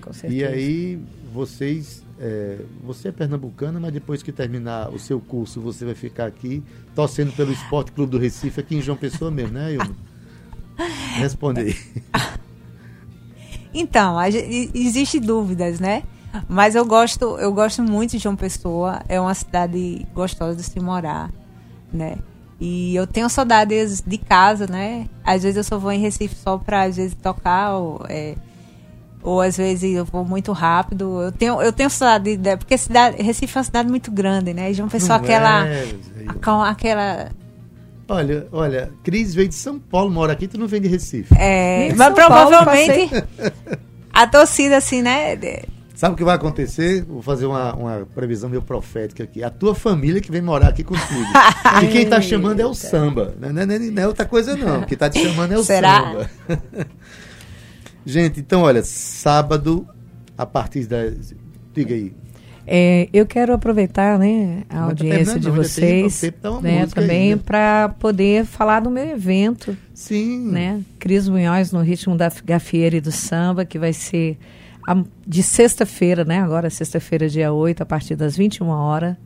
Com 0.00 0.12
certeza. 0.12 0.34
E 0.34 0.44
aí 0.44 0.98
vocês, 1.32 2.02
é, 2.18 2.58
você 2.82 3.08
é 3.08 3.12
pernambucana, 3.12 3.78
mas 3.78 3.92
depois 3.92 4.22
que 4.22 4.32
terminar 4.32 4.90
o 4.90 4.98
seu 4.98 5.20
curso, 5.20 5.60
você 5.60 5.84
vai 5.84 5.94
ficar 5.94 6.26
aqui 6.26 6.62
torcendo 6.94 7.32
pelo 7.32 7.52
Esporte 7.52 7.92
Clube 7.92 8.10
do 8.12 8.18
Recife 8.18 8.60
aqui 8.60 8.76
em 8.76 8.82
João 8.82 8.96
Pessoa 8.96 9.30
mesmo, 9.30 9.52
né, 9.52 9.74
Ilma? 9.74 9.94
Responde. 11.18 11.76
Então, 13.74 14.18
a 14.18 14.28
gen- 14.30 14.44
e- 14.50 14.70
existe 14.74 15.18
dúvidas, 15.18 15.80
né? 15.80 16.02
Mas 16.48 16.74
eu 16.74 16.84
gosto, 16.84 17.36
eu 17.38 17.52
gosto 17.52 17.82
muito 17.82 18.12
de 18.12 18.18
João 18.18 18.36
Pessoa. 18.36 19.00
É 19.08 19.20
uma 19.20 19.34
cidade 19.34 20.06
gostosa 20.14 20.56
de 20.56 20.62
se 20.62 20.78
morar, 20.80 21.30
né? 21.92 22.16
E 22.60 22.94
eu 22.94 23.06
tenho 23.06 23.28
saudades 23.28 24.02
de 24.06 24.18
casa, 24.18 24.66
né? 24.66 25.08
Às 25.24 25.42
vezes 25.42 25.56
eu 25.56 25.64
só 25.64 25.78
vou 25.78 25.90
em 25.90 25.98
Recife 26.00 26.34
só 26.34 26.58
pra 26.58 26.82
às 26.84 26.96
vezes 26.96 27.14
tocar 27.14 27.76
ou, 27.76 28.04
é, 28.08 28.34
ou 29.22 29.40
às 29.40 29.56
vezes 29.56 29.94
eu 29.94 30.04
vou 30.04 30.24
muito 30.24 30.52
rápido. 30.52 31.20
Eu 31.22 31.32
tenho, 31.32 31.60
eu 31.60 31.72
tenho 31.72 31.90
saudade 31.90 32.36
de, 32.36 32.56
porque 32.56 32.78
cidade, 32.78 33.20
Recife 33.22 33.56
é 33.56 33.58
uma 33.58 33.64
cidade 33.64 33.88
muito 33.88 34.10
grande, 34.10 34.52
né? 34.54 34.70
E 34.70 34.74
João 34.74 34.88
Pessoa 34.88 35.18
Não 35.18 35.24
aquela 35.24 35.66
é, 35.66 35.96
aquela 36.68 37.30
Olha, 38.12 38.46
olha, 38.52 38.90
Cris 39.02 39.34
veio 39.34 39.48
de 39.48 39.54
São 39.54 39.78
Paulo, 39.78 40.10
mora 40.10 40.34
aqui, 40.34 40.46
tu 40.46 40.58
não 40.58 40.66
vem 40.66 40.82
de 40.82 40.88
Recife. 40.88 41.34
é, 41.34 41.88
de 41.88 41.94
mas 41.96 42.14
São 42.14 42.28
Paulo, 42.28 42.50
provavelmente 42.50 43.10
a 44.12 44.26
torcida 44.26 44.76
assim, 44.76 45.00
né? 45.00 45.34
Sabe 45.94 46.12
o 46.14 46.16
que 46.16 46.24
vai 46.24 46.34
acontecer? 46.36 47.04
Vou 47.04 47.22
fazer 47.22 47.46
uma, 47.46 47.74
uma 47.74 48.08
previsão 48.14 48.50
meio 48.50 48.60
profética 48.60 49.24
aqui. 49.24 49.42
A 49.42 49.48
tua 49.48 49.74
família 49.74 50.20
que 50.20 50.30
vem 50.30 50.42
morar 50.42 50.68
aqui 50.68 50.84
contigo. 50.84 51.24
e 51.82 51.86
quem 51.86 52.06
tá 52.06 52.20
chamando 52.20 52.60
é 52.60 52.66
o 52.66 52.74
samba. 52.74 53.34
Não 53.40 53.48
é, 53.48 53.52
não 53.52 53.74
é- 53.74 53.78
não 53.78 54.02
é 54.02 54.06
outra 54.06 54.26
coisa, 54.26 54.56
não. 54.56 54.82
Quem 54.82 54.98
tá 54.98 55.08
te 55.08 55.18
chamando 55.20 55.52
é 55.52 55.58
o 55.58 55.64
Será? 55.64 56.02
samba. 56.02 56.30
Gente, 58.04 58.40
então, 58.40 58.62
olha, 58.62 58.82
sábado, 58.82 59.86
a 60.36 60.44
partir 60.44 60.86
das. 60.86 61.34
Diga 61.72 61.94
aí. 61.94 62.12
É, 62.66 63.08
eu 63.12 63.26
quero 63.26 63.52
aproveitar 63.52 64.18
né, 64.18 64.62
a 64.68 64.74
tá 64.74 64.82
audiência 64.84 65.38
de 65.40 65.50
vocês 65.50 66.22
né, 66.62 66.86
também 66.86 67.36
para 67.36 67.88
poder 67.98 68.44
falar 68.44 68.80
do 68.80 68.90
meu 68.90 69.04
evento, 69.08 69.76
Sim. 69.92 70.48
né? 70.50 70.80
Cris 70.98 71.28
Munhoz 71.28 71.72
no 71.72 71.80
ritmo 71.80 72.16
da 72.16 72.30
gafieira 72.44 72.96
e 72.96 73.00
do 73.00 73.10
samba, 73.10 73.64
que 73.64 73.78
vai 73.80 73.92
ser 73.92 74.38
a- 74.88 75.02
de 75.26 75.42
sexta-feira, 75.42 76.24
né? 76.24 76.38
Agora 76.40 76.70
sexta-feira, 76.70 77.28
dia 77.28 77.52
8, 77.52 77.82
a 77.82 77.86
partir 77.86 78.14
das 78.14 78.36
21 78.36 78.68
horas, 78.68 79.16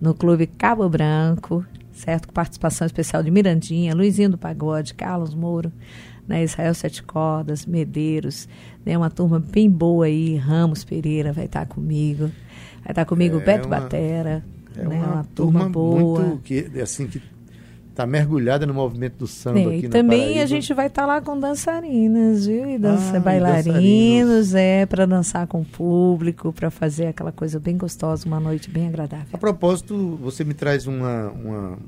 no 0.00 0.14
Clube 0.14 0.46
Cabo 0.46 0.88
Branco, 0.88 1.64
certo? 1.92 2.26
Com 2.28 2.32
participação 2.34 2.86
especial 2.86 3.22
de 3.22 3.30
Mirandinha, 3.30 3.94
Luizinho 3.94 4.30
do 4.30 4.38
Pagode, 4.38 4.94
Carlos 4.94 5.34
Mouro, 5.34 5.70
né? 6.26 6.42
Israel 6.42 6.72
Sete 6.74 7.02
Cordas, 7.02 7.66
Medeiros, 7.66 8.48
né? 8.84 8.96
Uma 8.96 9.10
turma 9.10 9.38
bem 9.38 9.68
boa 9.70 10.06
aí, 10.06 10.36
Ramos 10.36 10.84
Pereira 10.84 11.32
vai 11.32 11.44
estar 11.46 11.66
comigo, 11.66 12.30
vai 12.82 12.90
estar 12.92 13.04
comigo 13.04 13.36
É 13.38 13.44
Beto 13.44 13.68
uma- 13.68 13.80
Batera, 13.80 14.44
É 14.76 14.82
né? 14.84 14.96
uma, 14.98 15.12
Uma, 15.14 15.24
turma, 15.34 15.68
boa. 15.68 16.20
muito 16.22 16.42
que, 16.42 16.68
assim, 16.80 17.06
que 17.06 17.20
tá 17.94 18.06
mergulhada 18.06 18.66
no 18.66 18.72
movimento 18.72 19.16
do 19.18 19.26
samba 19.26 19.60
É, 19.60 19.76
aqui 19.76 19.84
e 19.84 19.88
também 19.90 20.20
Paraíba. 20.20 20.42
a 20.42 20.46
gente 20.46 20.72
vai 20.72 20.86
estar 20.86 21.04
lá 21.04 21.20
com 21.20 21.38
dançarinas, 21.38 22.46
viu? 22.46 22.66
E 22.70 22.78
dança, 22.78 23.18
Ah, 23.18 23.20
bailarinos, 23.20 24.54
é, 24.54 24.86
para 24.86 25.04
dançar 25.06 25.46
com 25.46 25.60
o 25.60 25.64
público, 25.64 26.52
para 26.54 26.70
fazer 26.70 27.08
aquela 27.08 27.30
coisa 27.30 27.60
bem 27.60 27.76
gostosa, 27.76 28.26
uma 28.26 28.40
noite 28.40 28.70
bem 28.70 28.86
A 28.86 28.88
agradável. 28.88 29.38
propósito, 29.38 30.18
você 30.22 30.42
me 30.42 30.54
traz 30.54 30.86
uma, 30.86 31.30
uma. 31.32 31.78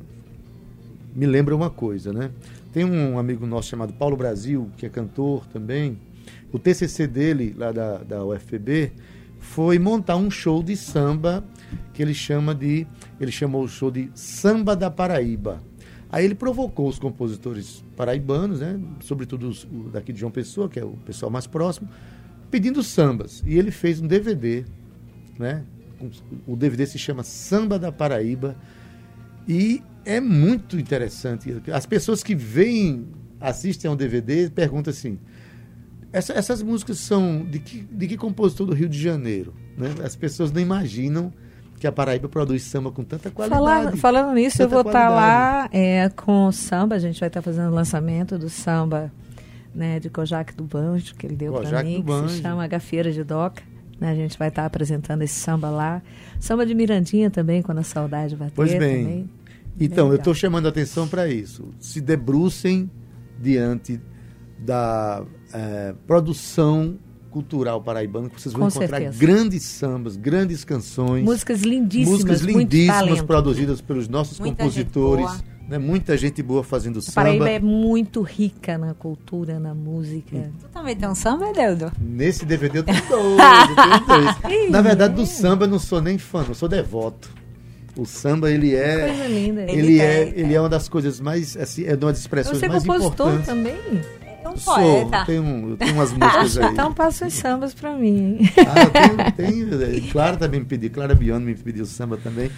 Me 1.16 1.26
lembra 1.26 1.57
uma 1.57 1.70
coisa, 1.70 2.12
né? 2.12 2.30
Tem 2.72 2.85
um 2.85 3.18
amigo 3.18 3.46
nosso 3.46 3.68
chamado 3.70 3.92
Paulo 3.92 4.16
Brasil, 4.16 4.68
que 4.76 4.85
é 4.85 4.88
cantor 4.88 5.46
também. 5.46 5.96
O 6.55 6.59
TCC 6.61 7.09
dele, 7.09 7.53
lá 7.59 7.73
da, 7.73 7.99
da 7.99 8.21
foi 9.40 9.77
montar 9.77 10.14
um 10.14 10.31
show 10.31 10.62
de 10.62 10.77
samba 10.77 11.45
que 11.93 12.01
ele 12.01 12.14
chama 12.14 12.55
de. 12.55 12.87
Ele 13.21 13.33
chamou 13.33 13.64
o 13.64 13.69
show 13.69 13.90
de 13.90 14.09
Samba 14.14 14.77
da 14.77 14.88
Paraíba. 14.88 15.61
Aí 16.12 16.25
ele 16.25 16.37
provocou 16.37 16.88
os 16.88 16.97
compositores 16.97 17.85
paraibanos, 17.97 18.61
né? 18.61 18.79
Sobretudo 19.01 19.49
os, 19.49 19.64
o 19.64 19.90
daqui 19.93 20.12
de 20.12 20.21
João 20.21 20.31
Pessoa, 20.31 20.69
que 20.69 20.79
é 20.79 20.85
o 20.85 20.93
pessoal 21.05 21.29
mais 21.29 21.45
próximo, 21.49 21.88
pedindo 22.53 22.85
sambas. 22.85 23.43
E 23.45 23.59
ele 23.59 23.73
fez 23.73 24.01
um 24.01 24.07
DVD, 24.07 24.64
né? 25.37 25.64
O 26.47 26.55
DVD 26.55 26.87
se 26.87 27.01
chama 27.01 27.25
Samba 27.25 27.81
da 27.81 27.90
Paraíba 27.90 28.57
e 29.49 29.83
é 30.05 30.21
muito 30.21 30.79
interessante. 30.79 31.53
As 31.73 31.85
pessoas 31.85 32.23
que 32.23 32.37
veem, 32.37 33.09
assistem 33.40 33.88
ao 33.88 33.97
DVD, 33.97 34.49
perguntam 34.51 34.93
assim: 34.93 35.19
essa- 36.14 36.33
essas 36.33 36.62
músicas 36.62 36.98
são 36.98 37.44
de 37.44 37.59
que, 37.59 37.81
de 37.90 38.07
que 38.09 38.16
compositor 38.16 38.66
do 38.66 38.74
Rio 38.74 38.88
de 38.88 39.00
Janeiro? 39.00 39.53
Né? 39.77 39.88
As 40.05 40.14
pessoas 40.16 40.50
não 40.53 40.61
imaginam 40.61 41.33
que 41.79 41.87
a 41.87 41.92
Paraíba 41.92 42.29
produz 42.29 42.62
samba 42.62 42.90
com 42.90 43.05
tanta 43.05 43.31
qualidade. 43.31 43.61
Falar- 43.62 43.96
falando 43.96 44.33
nisso, 44.35 44.62
eu 44.62 44.68
vou 44.68 44.81
estar 44.81 45.09
qualidade. 45.09 45.14
lá 45.14 45.68
é, 45.72 46.09
com 46.09 46.46
o 46.46 46.53
samba, 46.53 46.94
a 46.94 46.98
gente 46.98 47.20
vai 47.20 47.29
estar 47.29 47.42
fazendo 47.42 47.70
o 47.70 47.74
lançamento 47.74 48.38
do 48.38 48.48
samba 48.48 49.12
né, 49.74 49.98
de 49.98 50.09
Kojak 50.09 50.55
do 50.55 50.62
Banjo, 50.64 51.14
que 51.16 51.27
ele 51.27 51.35
deu 51.37 51.53
para 51.53 51.83
mim, 51.83 51.90
que 51.90 51.96
se 51.96 52.03
Banjo. 52.03 52.40
chama 52.40 52.66
Gafieira 52.68 53.11
de 53.12 53.24
Doca. 53.24 53.62
né, 54.00 54.11
a 54.11 54.14
gente 54.14 54.38
vai 54.38 54.48
estar 54.48 54.64
apresentando 54.64 55.22
esse 55.22 55.35
samba 55.35 55.68
lá. 55.68 56.00
Samba 56.40 56.64
de 56.64 56.74
Mirandinha 56.74 57.29
também, 57.31 57.61
quando 57.61 57.79
a 57.79 57.83
saudade 57.83 58.37
bater 58.37 58.53
Pois 58.55 58.70
bem. 58.72 59.05
também. 59.05 59.31
Então, 59.81 60.05
eu 60.07 60.11
Legal. 60.12 60.18
estou 60.18 60.35
chamando 60.35 60.66
a 60.66 60.68
atenção 60.68 61.09
para 61.09 61.27
isso. 61.29 61.68
Se 61.81 62.00
debrucem 62.00 62.88
diante 63.40 64.00
da 64.59 65.24
eh, 65.55 65.95
produção 66.07 66.97
cultural 67.31 67.81
paraibana, 67.83 68.29
que 68.29 68.40
vocês 68.40 68.53
vão 68.53 68.62
Com 68.62 68.69
encontrar 68.69 68.99
certeza. 68.99 69.19
grandes 69.19 69.62
sambas, 69.64 70.17
grandes 70.17 70.64
canções. 70.64 71.25
Músicas 71.25 71.62
lindíssimas, 71.62 72.11
músicas 72.21 72.43
muito 72.43 72.59
lindíssimas 72.59 72.99
talento. 73.01 73.25
produzidas 73.25 73.81
pelos 73.81 74.09
nossos 74.09 74.38
Muita 74.38 74.57
compositores. 74.62 75.31
gente 75.33 75.55
Né? 75.69 75.79
Muita 75.79 76.17
gente 76.17 76.43
boa 76.43 76.62
fazendo 76.62 76.99
A 76.99 77.03
samba. 77.03 77.14
Paraíba 77.14 77.49
é 77.51 77.59
muito 77.59 78.21
rica 78.23 78.77
na 78.79 78.93
cultura, 78.95 79.59
na 79.59 79.75
música. 79.75 80.53
Tu 80.61 80.69
também 80.69 80.95
tem 80.95 81.09
um 81.09 81.14
samba, 81.14 81.53
Deudo? 81.55 81.90
Nesse 81.99 82.45
DVD 82.45 82.79
eu 82.81 82.83
tenho 82.85 83.03
dois, 83.09 83.71
eu 83.71 83.75
tenho 83.75 84.07
dois. 84.07 84.71
Na 84.71 84.83
verdade, 84.83 85.14
do 85.14 85.25
samba 85.27 85.64
eu 85.64 85.69
não 85.71 85.79
sou 85.79 86.01
nem 86.03 86.19
fã, 86.19 86.45
eu 86.47 86.55
sou 86.55 86.69
devoto. 86.69 87.31
O 87.97 88.05
samba, 88.05 88.51
ele 88.51 88.75
é. 88.75 89.07
Coisa 89.09 89.27
linda. 89.29 89.62
Ele, 89.62 89.73
Ele 89.73 90.01
é, 90.01 90.25
tem, 90.27 90.40
ele 90.45 90.55
é 90.55 90.61
uma 90.61 90.69
das 90.69 90.88
coisas 90.88 91.19
mais, 91.21 91.57
assim, 91.57 91.85
é 91.85 91.95
uma 91.95 92.11
das 92.12 92.19
expressões 92.19 92.59
Você 92.59 92.67
é 92.67 92.69
mais 92.69 92.85
compositor 92.85 93.29
importantes. 93.35 93.47
também? 93.47 93.75
É 94.55 94.57
um 94.57 94.59
Sou, 94.61 94.75
poeta. 94.75 95.17
eu 95.19 95.25
tenho, 95.27 95.71
eu 95.71 95.77
tenho 95.77 95.95
umas 95.95 96.12
músicas 96.12 96.59
aí. 96.59 96.73
Então 96.73 96.93
passa 96.95 97.27
os 97.27 97.35
sambas 97.35 97.75
pra 97.75 97.93
mim. 97.95 98.38
Ah, 98.59 98.81
eu 98.83 98.90
tenho, 99.37 99.69
tenho, 99.69 99.83
eh, 99.83 100.01
Clara 100.12 100.37
também 100.37 100.61
me 100.61 100.67
pediu, 100.67 100.90
Clara 100.90 101.14
Bione 101.14 101.45
me 101.45 101.55
pediu 101.55 101.85
samba 101.85 102.17
também. 102.17 102.51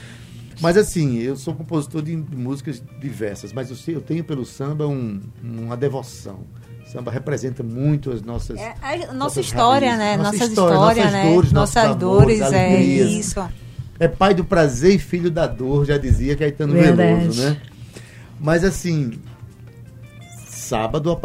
Mas 0.61 0.77
assim, 0.77 1.19
eu 1.19 1.37
sou 1.37 1.55
compositor 1.55 2.03
de 2.03 2.17
músicas 2.17 2.83
diversas, 3.01 3.53
mas 3.53 3.71
eu, 3.71 3.95
eu 3.95 4.01
tenho 4.01 4.25
pelo 4.25 4.45
samba 4.45 4.87
um- 4.87 5.21
uma 5.43 5.77
devoção. 5.77 6.41
O 6.87 6.89
samba 6.91 7.11
representa 7.11 7.63
muito 7.63 8.11
as 8.13 8.23
nossas. 8.23 8.59
É 8.59 8.75
a 8.81 8.97
nossa 8.99 9.13
nossas 9.15 9.47
história, 9.47 9.89
raízes, 9.89 9.99
né? 10.07 10.17
nossa 10.17 10.33
Nossas 10.33 10.49
história, 10.51 10.75
histórias, 10.75 11.05
nossas 11.05 11.13
né? 11.13 11.23
dores, 11.33 11.53
nossos 11.53 11.75
nossas 11.75 11.85
amores, 12.03 12.39
dores, 12.39 12.41
é 12.41 12.67
alegrias. 12.69 13.11
isso. 13.11 13.49
É 13.99 14.09
pai 14.09 14.35
do 14.35 14.45
prazer 14.45 14.95
e 14.95 14.99
filho 14.99 15.31
da 15.31 15.47
dor, 15.47 15.85
já 15.87 15.97
dizia 15.99 16.37
Caetano 16.37 16.73
Verdade. 16.75 17.19
Veloso, 17.21 17.43
né? 17.43 17.57
Mas 18.39 18.63
assim, 18.65 19.13
sábado, 20.67 21.19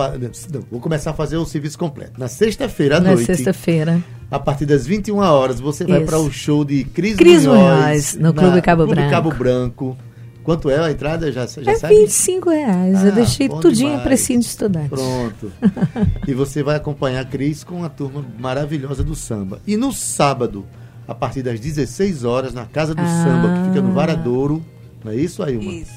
não, 0.51 0.61
vou 0.69 0.79
começar 0.79 1.11
a 1.11 1.13
fazer 1.13 1.37
o 1.37 1.45
serviço 1.45 1.77
completo. 1.77 2.19
Na 2.19 2.27
sexta-feira 2.27 2.97
à 2.97 2.99
Na 2.99 3.11
noite, 3.13 3.25
sexta-feira. 3.25 4.01
a 4.29 4.39
partir 4.39 4.65
das 4.65 4.85
21 4.85 5.17
horas, 5.17 5.59
você 5.59 5.85
vai 5.85 5.97
Isso. 5.99 6.05
para 6.07 6.19
o 6.19 6.31
show 6.31 6.63
de 6.63 6.83
Cris, 6.83 7.15
Cris 7.15 7.45
Munhoz, 7.45 7.59
Munhoz, 7.79 8.15
no 8.15 8.33
na- 8.33 8.41
Clube 8.41 8.61
Cabo 8.61 8.87
Branco. 8.87 9.09
Cabo 9.09 9.31
Branco. 9.31 9.97
Quanto 10.43 10.69
é 10.71 10.79
a 10.79 10.89
entrada? 10.89 11.31
Já, 11.31 11.45
já 11.45 11.71
É 11.71 11.75
sabe? 11.75 11.95
25 11.95 12.49
reais. 12.49 12.95
Ah, 13.03 13.05
eu 13.07 13.11
deixei 13.11 13.47
tudinho 13.47 13.99
para 14.01 14.15
de 14.15 14.39
estudante. 14.39 14.89
Pronto. 14.89 15.51
e 16.27 16.33
você 16.33 16.63
vai 16.63 16.75
acompanhar 16.77 17.21
a 17.21 17.25
Cris 17.25 17.63
com 17.63 17.83
a 17.83 17.89
turma 17.89 18.25
maravilhosa 18.39 19.03
do 19.03 19.13
samba. 19.13 19.59
E 19.67 19.77
no 19.77 19.91
sábado, 19.93 20.65
a 21.07 21.13
partir 21.13 21.43
das 21.43 21.59
16 21.59 22.23
horas, 22.23 22.53
na 22.55 22.65
Casa 22.65 22.95
do 22.95 23.01
Ah. 23.03 23.05
Samba, 23.23 23.53
que 23.61 23.69
fica 23.69 23.81
no 23.83 23.93
Varadouro. 23.93 24.65
Não 25.05 25.11
é 25.11 25.15
isso, 25.15 25.43
Ailma? 25.43 25.71
Isso. 25.71 25.91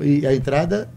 E 0.00 0.26
a 0.26 0.34
entrada 0.34 0.88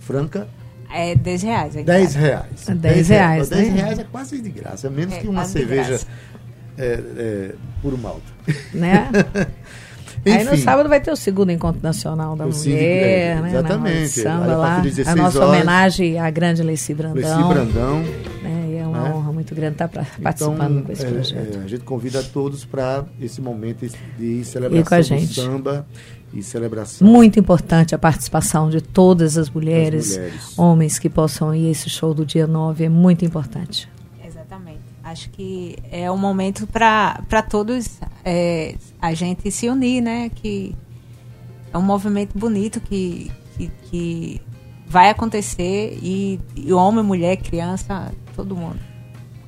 franca, 0.00 0.46
É 0.94 1.14
10 1.14 1.42
reais. 1.42 1.76
a 1.76 1.82
10 1.82 2.16
entrada. 2.16 2.26
reais. 2.28 2.68
É 2.68 2.74
10 2.74 3.08
reais, 3.08 3.48
10 3.48 3.68
né? 3.72 3.80
reais 3.82 3.98
é 3.98 4.04
quase 4.10 4.40
de 4.40 4.50
graça, 4.50 4.86
é 4.86 4.90
menos 4.90 5.14
É, 5.14 5.18
que 5.20 5.28
uma 5.28 5.44
cerveja 5.44 6.00
é, 6.78 7.00
é, 7.16 7.54
puro 7.80 7.98
malte. 7.98 8.22
Né? 8.74 9.08
Aí 10.24 10.44
no 10.44 10.54
Enfim. 10.54 10.62
sábado 10.62 10.88
vai 10.88 11.00
ter 11.00 11.10
o 11.10 11.16
segundo 11.16 11.50
encontro 11.50 11.82
nacional 11.82 12.36
da 12.36 12.46
mulher, 12.46 13.38
é, 13.38 13.40
né? 13.40 13.48
exatamente. 13.48 14.08
Samba 14.08 14.56
lá. 14.56 14.76
A 14.76 14.80
16 14.80 15.16
nossa 15.16 15.38
horas, 15.40 15.50
homenagem 15.50 16.18
à 16.20 16.30
grande 16.30 16.62
Leci 16.62 16.94
Brandão. 16.94 17.16
Leci 17.16 17.48
Brandão. 17.54 17.98
né? 18.42 18.61
Muito 19.42 19.54
grande 19.54 19.74
estar 19.74 19.88
pra- 19.88 20.06
participando 20.22 20.70
Então, 20.72 20.82
com 20.84 20.92
esse 20.92 21.04
é, 21.04 21.10
projeto. 21.10 21.58
é, 21.58 21.64
a 21.64 21.66
gente 21.66 21.84
convida 21.84 22.20
a 22.20 22.22
todos 22.22 22.64
para 22.64 23.04
esse 23.20 23.40
momento 23.40 23.86
de 24.18 24.44
celebração 24.44 24.84
com 24.84 24.94
a 24.94 25.26
do 25.26 25.26
samba 25.34 25.86
e 26.32 26.42
celebração 26.42 27.06
Muito 27.06 27.38
importante 27.38 27.94
a 27.94 27.98
participação 27.98 28.70
de 28.70 28.80
todas 28.80 29.36
as 29.36 29.50
mulheres, 29.50 30.08
das 30.10 30.16
mulheres. 30.18 30.58
homens 30.58 30.98
que 30.98 31.10
possam 31.10 31.54
ir 31.54 31.66
a 31.66 31.70
esse 31.70 31.90
show 31.90 32.14
do 32.14 32.24
dia 32.24 32.46
9. 32.46 32.84
É 32.84 32.88
muito 32.88 33.24
importante. 33.24 33.88
Exatamente. 34.24 34.80
Acho 35.04 35.28
que 35.30 35.76
é 35.90 36.10
um 36.10 36.16
momento 36.16 36.66
para 36.66 37.42
todos 37.50 37.98
é, 38.24 38.76
a 39.00 39.12
gente 39.12 39.50
se 39.50 39.68
unir, 39.68 40.00
né? 40.00 40.30
Que 40.34 40.74
é 41.72 41.76
um 41.76 41.82
movimento 41.82 42.38
bonito 42.38 42.80
que, 42.80 43.30
que, 43.56 43.70
que 43.90 44.40
vai 44.86 45.10
acontecer 45.10 45.98
e, 46.02 46.40
e 46.56 46.72
homem, 46.72 47.02
mulher, 47.04 47.36
criança, 47.36 48.12
todo 48.36 48.54
mundo. 48.56 48.78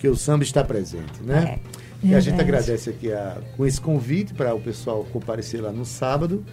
Porque 0.05 0.09
o 0.11 0.17
samba 0.17 0.45
está 0.45 0.62
presente, 0.62 1.23
né? 1.23 1.59
É. 2.03 2.07
E 2.07 2.14
a 2.14 2.21
gente 2.21 2.38
agradece 2.38 2.90
aqui 2.90 3.11
a, 3.11 3.38
com 3.57 3.64
esse 3.64 3.81
convite 3.81 4.35
para 4.35 4.55
o 4.55 4.61
pessoal 4.61 5.03
comparecer 5.11 5.62
lá 5.62 5.73
no 5.73 5.87
sábado. 5.87 6.45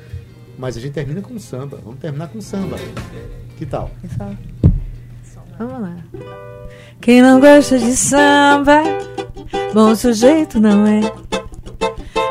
Mas 0.58 0.78
a 0.78 0.80
gente 0.80 0.94
termina 0.94 1.22
com 1.22 1.38
samba. 1.38 1.78
Vamos 1.84 2.00
terminar 2.00 2.30
com 2.30 2.40
samba. 2.40 2.78
Que 3.58 3.66
tal? 3.66 3.92
Pessoal, 4.02 5.46
Vamos 5.60 5.82
lá. 5.82 5.98
Quem 7.02 7.22
não 7.22 7.42
gosta 7.42 7.78
de 7.78 7.94
samba, 7.94 8.84
bom 9.74 9.94
sujeito 9.96 10.58
não 10.58 10.88
é. 10.88 11.02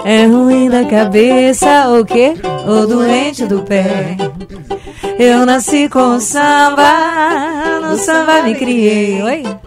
É 0.07 0.25
ruim 0.25 0.71
da 0.71 0.87
cabeça, 0.87 1.89
ou 1.89 2.03
quê? 2.03 2.33
Ou 2.67 2.87
doente 2.87 3.45
do 3.45 3.61
pé. 3.63 4.17
Eu 5.19 5.45
nasci 5.45 5.87
com 5.87 6.17
o 6.17 6.21
samba, 6.21 7.81
no 7.83 7.99
samba 7.99 8.43
me 8.43 8.55
criei. 8.55 9.23
Oi? 9.23 9.60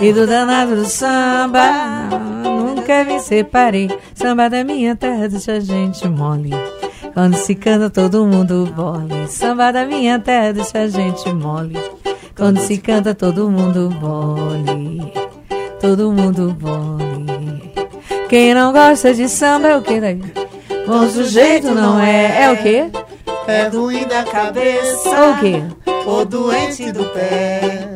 E 0.00 0.12
do 0.12 0.26
danado 0.26 0.76
do 0.76 0.84
samba, 0.84 2.08
nunca 2.44 3.04
me 3.04 3.18
separei. 3.20 3.90
Samba 4.14 4.48
da 4.48 4.62
minha 4.62 4.94
terra 4.94 5.28
deixa 5.28 5.52
a 5.54 5.60
gente 5.60 6.06
mole. 6.08 6.50
Quando 7.14 7.36
se 7.36 7.54
canta 7.56 7.90
todo 7.90 8.24
mundo 8.24 8.72
bole. 8.76 9.26
Samba 9.28 9.72
da 9.72 9.84
minha 9.84 10.18
terra 10.20 10.52
deixa 10.52 10.78
a 10.78 10.88
gente 10.88 11.32
mole. 11.32 11.76
Quando 12.36 12.60
se 12.60 12.78
canta 12.78 13.12
todo 13.12 13.50
mundo 13.50 13.90
bole. 14.00 15.12
Todo 15.80 16.12
mundo 16.12 16.54
bole. 16.58 17.72
Quem 18.28 18.54
não 18.54 18.72
gosta 18.72 19.12
de 19.12 19.28
samba 19.28 19.68
é 19.68 19.76
o 19.76 19.82
que 19.82 20.00
daí? 20.00 20.22
Bom 20.86 21.08
sujeito 21.08 21.72
não 21.74 21.98
é. 22.00 22.44
É 22.44 22.52
o 22.52 22.56
quê? 22.56 22.90
É 23.48 23.66
ruim 23.68 24.06
da 24.06 24.22
cabeça 24.22 25.08
É 25.08 25.30
o 25.30 25.38
quê? 25.38 25.62
ou 26.06 26.24
doente 26.24 26.92
do 26.92 27.04
pé. 27.06 27.87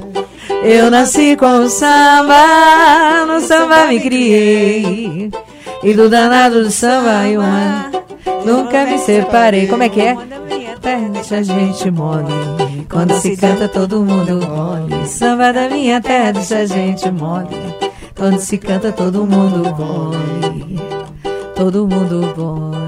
Eu 0.64 0.92
nasci 0.92 1.36
com 1.36 1.64
o 1.64 1.68
samba, 1.68 3.26
no 3.26 3.40
samba 3.40 3.86
me 3.86 3.98
criei. 3.98 5.30
E 5.82 5.94
do 5.94 6.08
danado 6.08 6.62
do 6.62 6.70
samba 6.70 7.26
e 7.26 7.36
uma 7.36 7.90
nunca 8.46 8.84
me 8.84 8.96
separei. 8.98 9.66
Como 9.66 9.82
é 9.82 9.88
que 9.88 10.00
é? 10.00 10.16
Deixa 11.12 11.38
a 11.38 11.42
gente 11.42 11.90
mole. 11.90 12.32
Quando 12.88 13.12
se 13.20 13.36
canta 13.36 13.66
todo 13.66 14.04
mundo 14.04 14.46
mole. 14.46 15.08
Samba 15.08 15.52
da 15.52 15.68
minha 15.68 16.00
terra 16.00 16.30
deixa 16.30 16.58
a 16.58 16.66
gente 16.66 17.10
mole. 17.10 17.56
Quando 18.16 18.38
se 18.38 18.56
canta 18.56 18.92
todo 18.92 19.26
mundo 19.26 19.74
mole. 19.76 20.80
Todo 21.56 21.88
mundo 21.88 22.32
mole. 22.36 22.82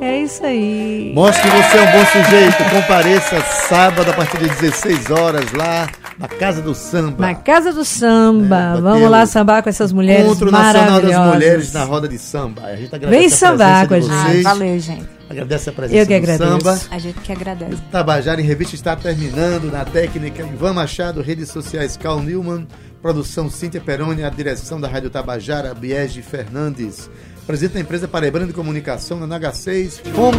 É 0.00 0.18
isso 0.18 0.44
aí. 0.44 1.12
Mostre 1.14 1.48
que 1.48 1.56
você 1.56 1.78
é 1.78 1.82
um 1.82 1.92
bom 1.92 2.06
sujeito. 2.06 2.70
Compareça 2.70 3.40
sábado 3.68 4.10
a 4.10 4.14
partir 4.14 4.38
de 4.38 4.48
16 4.48 5.10
horas 5.12 5.52
lá 5.52 5.88
na 6.18 6.28
Casa 6.28 6.60
do 6.60 6.74
Samba. 6.74 7.26
Na 7.26 7.34
Casa 7.34 7.72
do 7.72 7.84
Samba. 7.84 8.74
É, 8.76 8.80
Vamos 8.80 9.10
lá 9.10 9.22
o 9.22 9.26
sambar 9.26 9.62
com 9.62 9.68
essas 9.68 9.92
mulheres 9.92 10.24
Encontro 10.26 10.50
Nacional 10.50 11.00
das. 11.00 11.34
Mulheres 11.34 11.72
na 11.72 11.84
roda 11.84 12.08
de 12.08 12.18
samba. 12.18 12.62
A 12.64 12.76
gente 12.76 12.94
agradece 12.94 13.10
Vem 13.18 13.26
a 13.26 13.30
sambar 13.30 13.88
com 13.88 13.94
a 13.94 14.00
gente. 14.00 14.46
Ah, 14.46 14.54
valeu, 14.54 14.78
gente. 14.80 15.06
Agradece 15.30 15.70
a 15.70 15.72
presença 15.72 16.00
Eu 16.00 16.06
que 16.06 16.12
do 16.20 16.30
agradeço. 16.30 16.50
samba. 16.50 16.80
A 16.90 16.98
gente 16.98 17.20
que 17.20 17.32
agradece. 17.32 17.76
Tabajara 17.92 18.40
em 18.40 18.44
Revista 18.44 18.74
está 18.74 18.96
terminando 18.96 19.70
na 19.70 19.84
técnica 19.84 20.42
Ivan 20.42 20.72
Machado, 20.72 21.20
redes 21.22 21.50
sociais 21.50 21.96
Carl 21.96 22.20
Newman, 22.20 22.66
produção 23.00 23.48
Cíntia 23.50 23.80
Peroni, 23.80 24.24
a 24.24 24.30
direção 24.30 24.80
da 24.80 24.88
Rádio 24.88 25.10
Tabajara, 25.10 25.74
Biege 25.74 26.22
Fernandes. 26.22 27.08
Presidente 27.46 27.74
da 27.74 27.80
empresa 27.80 28.06
Paraibana 28.08 28.46
de 28.46 28.52
Comunicação, 28.52 29.18
na 29.26 29.38
NH6, 29.40 30.00
fomos 30.14 30.36